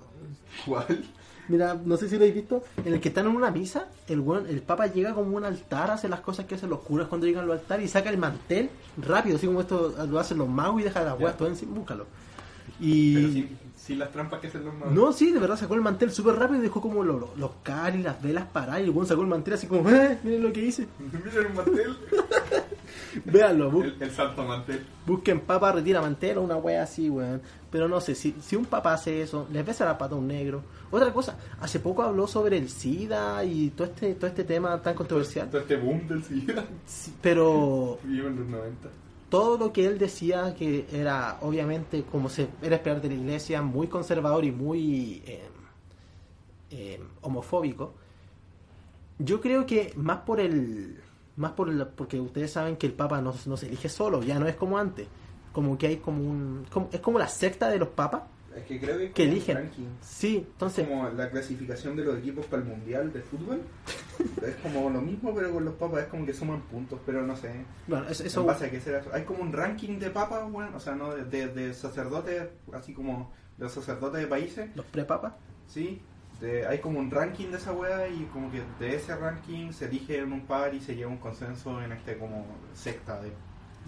[0.66, 1.04] ¿Cuál?
[1.48, 4.20] Mira, no sé si lo habéis visto, en el que están en una misa, el
[4.22, 7.26] weón- el Papa llega como un altar, hace las cosas que hacen los curas cuando
[7.26, 10.80] llegan al altar y saca el mantel rápido, así como esto lo hacen los magos
[10.80, 12.06] y deja las weas todo encima, búscalo.
[12.80, 13.14] Y...
[13.16, 14.94] Pero sin, sin las trampas que hacen los magos.
[14.94, 17.50] No, sí, de verdad sacó el mantel súper rápido y dejó como lo- lo- los
[17.62, 20.18] caris, las velas paradas y el weón sacó el mantel así como, ¡eh!
[20.22, 20.86] Miren lo que hice.
[21.12, 21.96] Miren un mantel.
[23.24, 24.84] Véanlo, bu- El, el santo mantel.
[25.06, 27.40] busquen papa, retira mantel o una wea así, weón.
[27.70, 30.26] Pero no sé, si, si un papá hace eso, les besa la pata a un
[30.28, 30.62] negro.
[30.90, 34.94] Otra cosa, hace poco habló sobre el SIDA y todo este, todo este tema tan
[34.94, 35.48] controversial.
[35.50, 36.64] Todo este boom del SIDA.
[36.86, 38.88] Sí, Pero Vivo en los 90.
[39.30, 43.62] todo lo que él decía que era obviamente como se era esperar de la iglesia
[43.62, 45.40] muy conservador y muy eh,
[46.70, 47.94] eh, homofóbico
[49.18, 50.98] yo creo que más por el
[51.36, 54.38] más por el- porque ustedes saben que el papa no, no se elige solo ya
[54.38, 55.06] no es como antes
[55.52, 58.22] como que hay como un como- es como la secta de los papas
[58.56, 59.86] Es que creo que, que eligen ranking.
[60.02, 63.60] sí entonces como la clasificación de los equipos para el mundial de fútbol.
[64.46, 67.34] es como lo mismo, pero con los papas es como que suman puntos, pero no
[67.34, 67.50] sé.
[67.86, 69.02] bueno eso, ¿En eso base a qué será?
[69.12, 72.92] Hay como un ranking de papas, bueno, o sea, no de, de- de sacerdotes, así
[72.92, 75.32] como los sacerdotes de países, los prepapas
[75.66, 76.00] ¿sí?
[76.42, 79.86] De- hay como un ranking de esa wea y como que de ese ranking se
[79.86, 83.32] elige en un par y se llega a un consenso en este como secta de,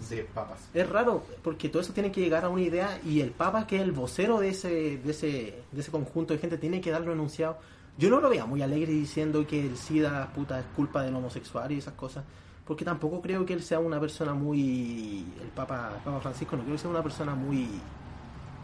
[0.09, 0.69] de papas.
[0.73, 3.75] Es raro, porque todo eso tiene que llegar a una idea y el Papa, que
[3.75, 7.11] es el vocero de ese, de ese, de ese conjunto de gente, tiene que darlo
[7.11, 7.57] enunciado.
[7.97, 11.71] Yo no lo veía muy alegre diciendo que el SIDA puta es culpa del homosexual
[11.71, 12.23] y esas cosas,
[12.65, 15.25] porque tampoco creo que él sea una persona muy.
[15.41, 17.69] El Papa, Papa Francisco no creo que sea una persona muy.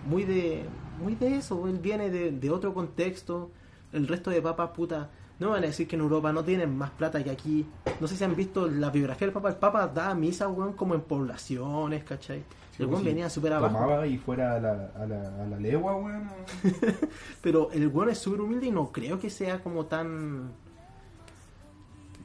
[0.08, 0.66] Muy de.
[1.02, 3.52] Muy de eso, él viene de, de otro contexto.
[3.94, 5.10] El resto de papas, puta.
[5.40, 7.66] No van a decir que en Europa no tienen más plata que aquí.
[8.00, 9.50] No sé si han visto la biografía del Papa.
[9.50, 12.44] El Papa da misa, weón, como en poblaciones, ¿cachai?
[12.78, 13.74] el weón Sí, venía súper abajo.
[13.74, 16.30] Tomaba y fuera a la, a la, a la legua, weón.
[17.42, 20.52] Pero el weón es súper humilde y no creo que sea como tan.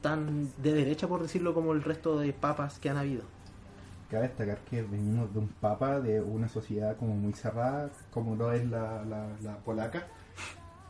[0.01, 3.23] tan de derecha, por decirlo, como el resto de papas que han habido.
[4.09, 8.51] cabe destacar que venimos de un papa de una sociedad como muy cerrada, como lo
[8.53, 10.07] es la, la, la polaca,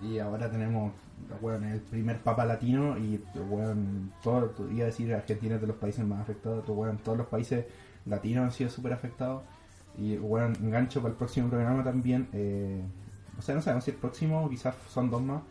[0.02, 0.94] y ahora tenemos,
[1.42, 5.78] bueno, el primer papa latino y, bueno, todo, iba a decir Argentina es de los
[5.78, 7.66] países más afectados, bueno, todos los países
[8.06, 9.44] latinos han sido súper afectados,
[9.98, 12.82] y bueno, engancho para el próximo programa también, eh,
[13.38, 15.42] o sea, no sabemos si el próximo, quizás son dos más,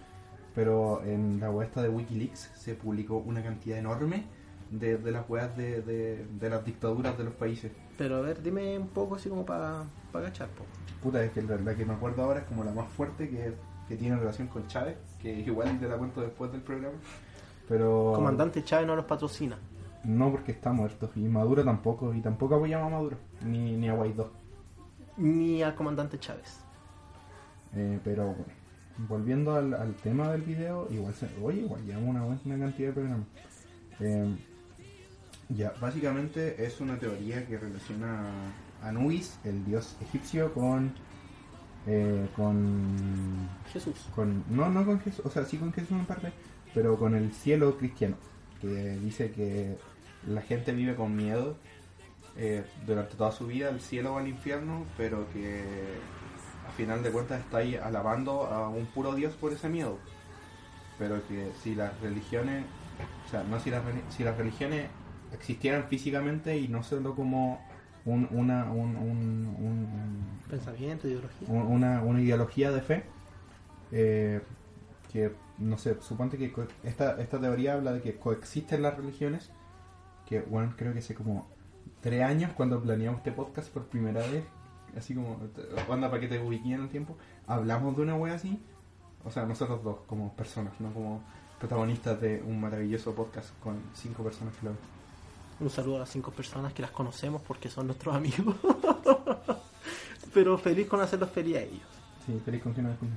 [0.55, 4.25] pero en la web esta de Wikileaks se publicó una cantidad enorme
[4.71, 7.73] de, de las weas de, de, de las dictaduras de los países.
[7.99, 10.65] Pero a ver, dime un poco así como para pa cachar, po.
[11.03, 13.55] Puta, es que la, la que me acuerdo ahora es como la más fuerte que,
[13.89, 16.97] que tiene relación con Chávez, que igual te la cuento después del programa.
[17.69, 19.59] Pero Comandante Chávez no los patrocina.
[20.05, 23.95] no porque está muerto, y Maduro tampoco, y tampoco apoyamos a Maduro, ni, ni a
[23.95, 24.31] Guaidó.
[25.17, 26.61] Ni al comandante Chávez.
[27.75, 28.45] Eh, pero bueno,
[29.09, 32.95] volviendo al, al tema del video, igual se, oye, igual llevamos una buena cantidad de
[32.95, 33.27] programas.
[34.01, 34.37] Eh,
[35.49, 38.29] ya, básicamente es una teoría que relaciona
[38.83, 40.93] a Anubis, el dios egipcio, con
[41.87, 44.09] eh, con Jesús.
[44.15, 46.33] con no no con Jesús, o sea, sí con Jesús en parte,
[46.75, 48.17] pero con el cielo cristiano,
[48.61, 49.77] que dice que
[50.27, 51.57] la gente vive con miedo
[52.37, 55.65] eh, durante toda su vida al cielo o al infierno, pero que
[56.69, 59.99] a final de cuentas está ahí alabando a un puro Dios por ese miedo.
[60.99, 62.65] Pero que si las religiones,
[63.27, 64.89] o sea, no si las, si las religiones
[65.33, 67.61] existieran físicamente y no solo como
[68.07, 71.49] un, una, un, un- un- Pensamiento, ideología.
[71.49, 73.05] un- una, una ideología de fe,
[73.93, 74.41] eh,
[75.13, 76.53] que no sé, suponte que
[76.85, 79.51] esta, esta teoría habla de que coexisten las religiones,
[80.27, 81.47] que bueno, creo que hace como
[82.01, 84.45] tres años cuando planeamos este podcast por primera vez,
[84.97, 85.39] así como,
[85.91, 88.61] anda para que te ubiquen en el tiempo, hablamos de una wea así,
[89.25, 91.23] o sea, nosotros dos como personas, no como
[91.59, 94.79] protagonistas de un maravilloso podcast con cinco personas que lo ven.
[95.59, 98.57] Un saludo a las cinco personas que las conocemos porque son nuestros amigos.
[100.35, 101.87] Pero feliz con hacerlos feliz a ellos.
[102.27, 103.17] Sí, feliz continuo de junio.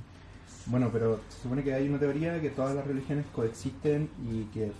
[0.66, 4.72] Bueno, pero se supone que hay una teoría que todas las religiones coexisten y que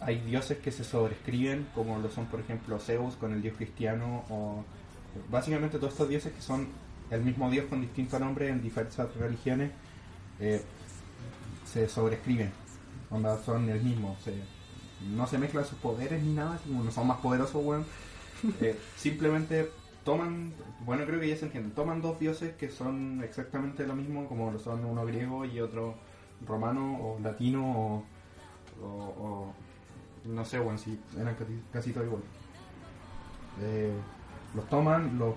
[0.00, 4.24] hay dioses que se sobrescriben, como lo son, por ejemplo, Zeus con el dios cristiano,
[4.30, 4.64] o
[5.30, 6.68] básicamente todos estos dioses que son
[7.10, 9.70] el mismo dios con distinto nombre en diversas religiones,
[10.40, 10.62] eh,
[11.64, 12.50] se sobrescriben,
[13.10, 14.16] onda son el mismo,
[15.14, 17.84] no se mezclan sus poderes ni nada, como no son más poderosos, weón.
[18.60, 19.70] Eh, simplemente
[20.04, 20.52] toman,
[20.84, 24.50] bueno creo que ya se entiende, toman dos dioses que son exactamente lo mismo, como
[24.50, 25.94] lo son uno griego y otro
[26.46, 28.04] romano o latino o,
[28.84, 29.52] o- o-
[30.28, 32.22] no sé, bueno, si eran casi, casi todo igual.
[33.62, 33.92] Eh,
[34.54, 35.34] los toman, los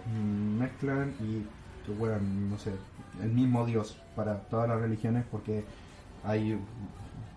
[0.59, 1.43] mezclan y
[1.85, 2.71] que weón, no sé,
[3.23, 5.63] el mismo dios para todas las religiones porque
[6.23, 6.59] hay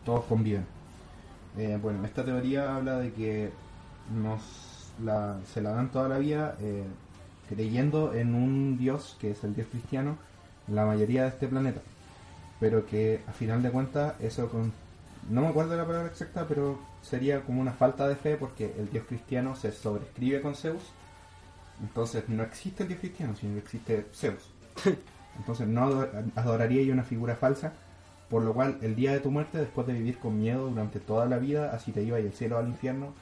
[0.05, 0.67] todos conviven.
[1.57, 3.51] Eh, bueno, esta teoría habla de que
[4.15, 4.41] nos
[5.03, 6.85] la, se la dan toda la vida eh,
[7.49, 10.17] creyendo en un dios que es el dios cristiano
[10.69, 11.81] la mayoría de este planeta.
[12.61, 14.73] Pero que a final de cuentas eso con
[15.31, 18.75] no me acuerdo de la palabra exacta pero sería como una falta de fe porque
[18.79, 20.83] el dios cristiano se sobrescribe con Zeus.
[21.83, 24.51] Entonces no existe el dios cristiano sino que existe Zeus.
[25.39, 27.73] Entonces no ador- adoraría yo una figura falsa
[28.33, 31.27] por lo cual el día de tu muerte después de vivir con miedo durante toda
[31.27, 33.13] la vida así te iba y el cielo al infierno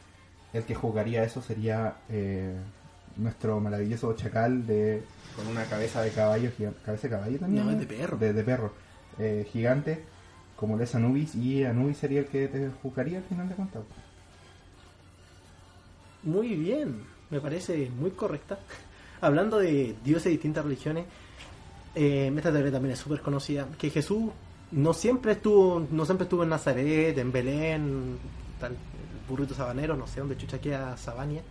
[0.52, 2.54] el que jugaría eso sería eh,
[3.16, 5.02] nuestro maravilloso chacal de
[5.36, 8.16] con una cabeza de caballo gigan- cabeza de caballo también No, es de perro.
[8.18, 8.72] de, de perro
[9.18, 10.00] eh, gigante
[10.56, 13.82] como lo es Anubis y Anubis sería el que te juzgaría al final de cuentas
[16.22, 18.58] Muy bien, me parece muy correcta.
[19.22, 21.06] Hablando de dioses de distintas religiones,
[21.94, 24.30] eh, esta teoría también es súper conocida, que Jesús
[24.72, 28.18] no siempre estuvo no siempre estuvo en Nazaret, en Belén,
[28.58, 28.76] tal,
[29.28, 31.42] burrito sabanero, no sé dónde chucha queda Sabania.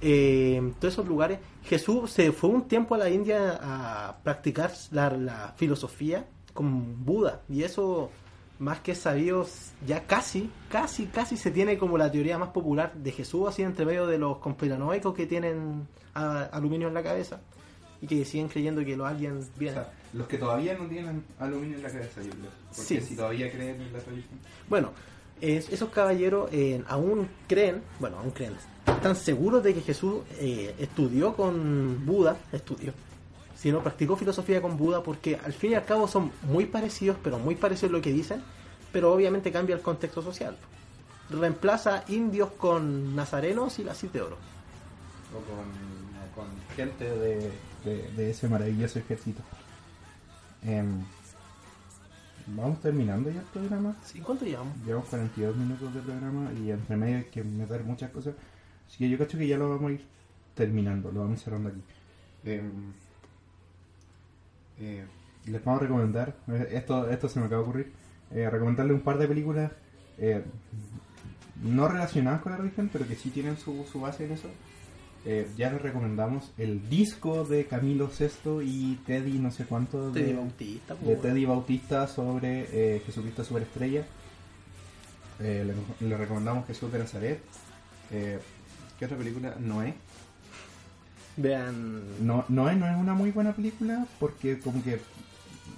[0.00, 1.38] Eh, todos esos lugares.
[1.64, 7.42] Jesús se fue un tiempo a la India a practicar la, filosofía con Buda.
[7.48, 8.10] Y eso,
[8.58, 9.46] más que sabido,
[9.86, 13.86] ya casi, casi, casi se tiene como la teoría más popular de Jesús, así entre
[13.86, 17.40] medio de los conspiranoicos que tienen aluminio en la cabeza
[18.02, 19.80] y que siguen creyendo que los aliens O vienen.
[19.82, 23.00] sea, los que todavía no tienen aluminio en la cabeza yo creo porque Sí.
[23.00, 24.38] si todavía creen en la religión
[24.68, 24.90] Bueno,
[25.40, 28.52] es- esos caballeros eh, aún creen, bueno, aún creen,
[28.86, 32.92] están seguros de que Jesús eh, estudió con Buda, estudió,
[33.56, 37.38] sino practicó filosofía con Buda porque al fin y al cabo son muy parecidos, pero
[37.38, 38.42] muy parecidos lo que dicen,
[38.92, 40.56] pero obviamente cambia el contexto social.
[41.30, 44.36] Reemplaza indios con nazarenos y la de oro.
[45.32, 45.91] o con
[46.76, 47.50] gente de,
[47.84, 49.42] de- de ese maravilloso ejército
[50.64, 51.02] Em,
[52.46, 54.20] vamos terminando ya el programa ¿Sí?
[54.20, 54.76] ¿Cuánto llevamos?
[54.86, 58.34] Llevamos 42 minutos de programa y entre medio hay que meter muchas cosas.
[58.86, 60.04] Así que yo cacho que ya lo vamos a ir
[60.54, 61.82] terminando, lo vamos cerrando aquí.
[62.44, 62.62] Eh,
[64.80, 65.04] eh,
[65.46, 66.34] les vamos a recomendar,
[66.70, 67.92] esto, esto se me acaba de ocurrir,
[68.30, 69.70] eh, recomendarle un par de películas
[70.18, 70.44] eh,
[71.62, 74.48] no relacionadas con la religión, pero que sí tienen su, su base en eso.
[75.24, 80.20] Eh, ya les recomendamos el disco de Camilo Sesto y Teddy no sé cuánto de,
[80.20, 81.22] Teddy Bautista, po, de weón.
[81.22, 84.04] Teddy Bautista sobre eh, Jesucristo Superestrella.
[85.38, 85.64] Eh,
[86.00, 87.40] le, le recomendamos Jesús de Nazaret.
[88.10, 88.38] Eh,
[88.98, 89.54] ¿Qué otra película?
[89.58, 89.94] Noé.
[91.36, 92.26] Vean.
[92.26, 95.00] No, Noé no es una muy buena película porque como que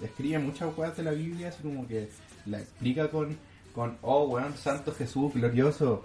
[0.03, 2.09] escribe muchas cosas de la Biblia, así como que
[2.47, 3.37] la explica con,
[3.75, 6.03] con oh, weón, Santo Jesús glorioso.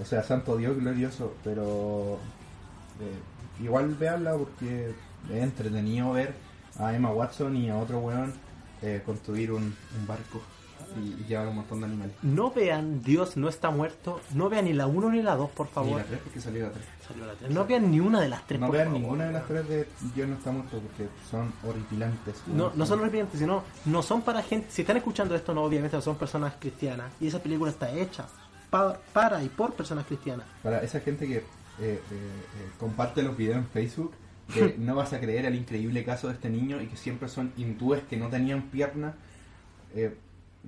[0.00, 2.18] O sea, Santo Dios glorioso, pero
[3.00, 4.90] eh, igual veanla porque
[5.30, 6.34] es entretenido ver
[6.78, 8.32] a Emma Watson y a otro weón
[8.82, 10.40] eh, construir un, un barco
[10.96, 12.14] y, y llevar un montón de animales.
[12.22, 14.20] No vean Dios no está muerto.
[14.34, 15.98] No vean ni la 1 ni la 2, por favor.
[16.00, 16.84] la tres porque salió la tres.
[17.08, 17.50] Salió la tres.
[17.50, 19.00] No vean ni una de las tres, No por vean favor.
[19.00, 22.34] ninguna de las tres de Dios no está muerto porque son horripilantes.
[22.48, 24.66] No, no son arrepientes, sino no son para gente.
[24.70, 27.10] Si están escuchando esto, no, obviamente no son personas cristianas.
[27.20, 28.26] Y esa película está hecha
[28.68, 30.46] pa- para y por personas cristianas.
[30.62, 31.44] Para esa gente que
[31.80, 34.12] eh, eh, eh, comparte los videos en Facebook,
[34.52, 37.52] que no vas a creer el increíble caso de este niño y que siempre son
[37.56, 39.14] hindúes que no tenían pierna,
[39.94, 40.14] eh,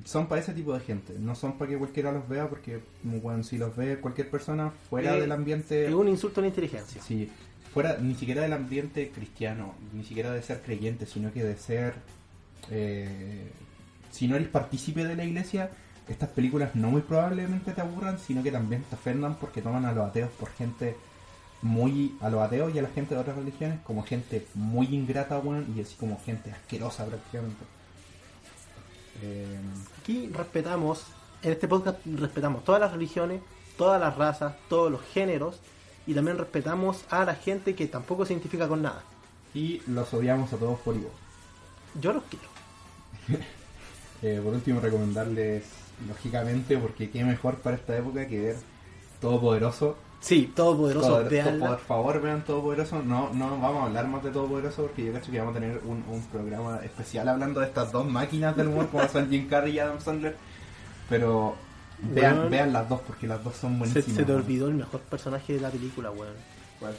[0.05, 1.14] son para ese tipo de gente.
[1.18, 5.16] No son para que cualquiera los vea porque, bueno, si los ve cualquier persona fuera
[5.16, 5.86] Eh, del ambiente...
[5.86, 7.00] Es un insulto a la inteligencia.
[7.00, 7.30] Sí,
[7.72, 11.94] fuera ni siquiera del ambiente cristiano, ni siquiera de ser creyente, sino que de ser...
[12.70, 13.50] eh,
[14.11, 15.70] si no eres partícipe de la iglesia,
[16.09, 19.92] estas películas no muy probablemente te aburran, sino que también te ofendan porque toman a
[19.92, 20.96] los ateos por gente
[21.62, 22.16] muy...
[22.20, 25.72] a los ateos y a la gente de otras religiones como gente muy ingrata, weón,
[25.76, 27.64] y así como gente asquerosa prácticamente.
[29.22, 29.59] Eh,
[30.00, 31.05] Aquí respetamos,
[31.42, 33.40] en este podcast respetamos todas las religiones,
[33.78, 35.61] todas las razas, todos los géneros.
[36.07, 39.02] Y también respetamos a la gente que tampoco se identifica con nada.
[39.55, 41.12] y los odiamos a todos por igual.
[42.00, 42.48] Yo los quiero.
[44.22, 45.64] Eh, por último, recomendarles,
[46.09, 48.57] lógicamente, porque qué mejor para esta época que ver
[49.20, 49.96] Todopoderoso.
[50.20, 51.66] Sí, todopoderoso, Todo- véanla.
[51.68, 53.02] por favor, vean Todopoderoso.
[53.02, 55.80] No, no vamos a hablar más de Todopoderoso porque yo creo que vamos a tener
[55.84, 59.74] un, un programa especial hablando de estas dos máquinas del humor, como son Jim Carrey
[59.74, 60.36] y Adam Sandler.
[61.11, 61.55] Pero
[62.00, 64.16] vean, vean las dos porque las dos son Se, buenísimas.
[64.16, 64.42] se te weón.
[64.44, 66.32] olvidó el mejor personaje de la película, weón.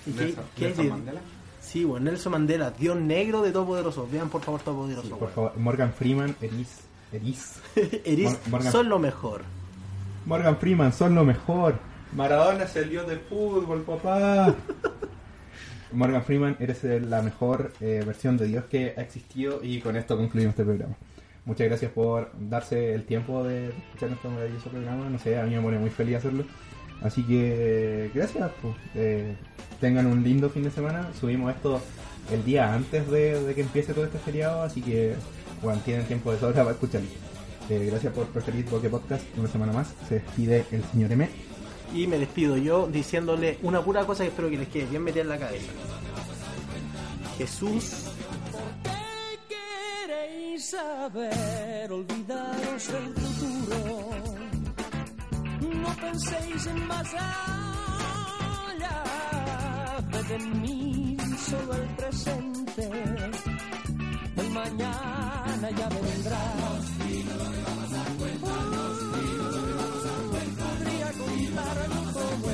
[0.05, 1.21] ¿Y qué- Nelson- qué Mandela.
[1.61, 4.07] Sí, weón, Nelson Mandela, Dios negro de Todopoderoso.
[4.11, 6.81] Vean por favor Todopoderoso, Sí, por favor, Morgan Freeman, Eris.
[7.11, 7.59] Eris.
[8.05, 9.41] Eris, Mor- Morgan- son lo mejor.
[10.25, 11.75] Morgan Freeman, son lo mejor.
[12.13, 14.53] Maradona es el dios del fútbol, papá.
[15.91, 20.17] Morgan Freeman, eres la mejor eh, versión de Dios que ha existido y con esto
[20.17, 20.95] concluimos este programa.
[21.45, 25.09] Muchas gracias por darse el tiempo de escuchar nuestro maravilloso programa.
[25.09, 26.43] No sé, a mí me pone muy feliz hacerlo.
[27.01, 28.49] Así que gracias.
[28.61, 28.75] pues.
[28.95, 29.35] Eh,
[29.79, 31.07] tengan un lindo fin de semana.
[31.19, 31.79] Subimos esto
[32.31, 35.15] el día antes de, de que empiece todo este feriado, así que
[35.61, 37.07] bueno, tienen tiempo de sobra para escucharlo.
[37.69, 39.93] Eh, gracias por preferir Bokeh Podcast una semana más.
[40.07, 41.27] Se despide el señor M.
[41.93, 45.23] Y me despido yo diciéndole una pura cosa que espero que les quede bien metida
[45.23, 45.71] en la cabeza.
[47.37, 48.05] Jesús
[48.83, 51.91] ¿Qué queréis saber?
[51.91, 54.09] Olvidaros del futuro.
[55.81, 57.55] No penséis en más allá.
[60.27, 61.75] En mí solo
[64.37, 66.43] el mañana ya vendrá.
[70.61, 71.77] Podría contar
[72.13, 72.53] todo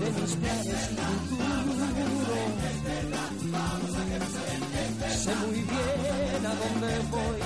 [0.00, 0.96] de mis planes y
[1.28, 2.40] futuro.
[5.22, 7.39] Sé muy bien a dónde voy.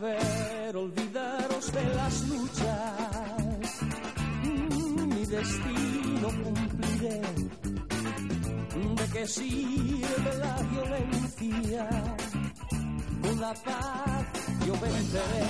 [0.00, 0.76] Saber?
[0.76, 3.82] Olvidaros de las luchas.
[4.44, 7.20] Mm, Mi destino cumpliré.
[8.96, 11.88] ¿De qué sirve la violencia?
[13.22, 14.26] con la paz
[14.66, 15.44] yo venceré.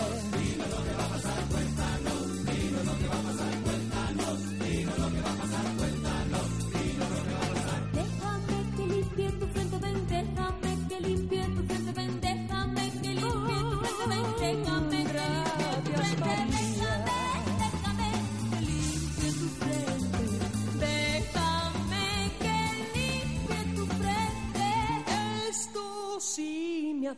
[3.01, 3.70] Déjame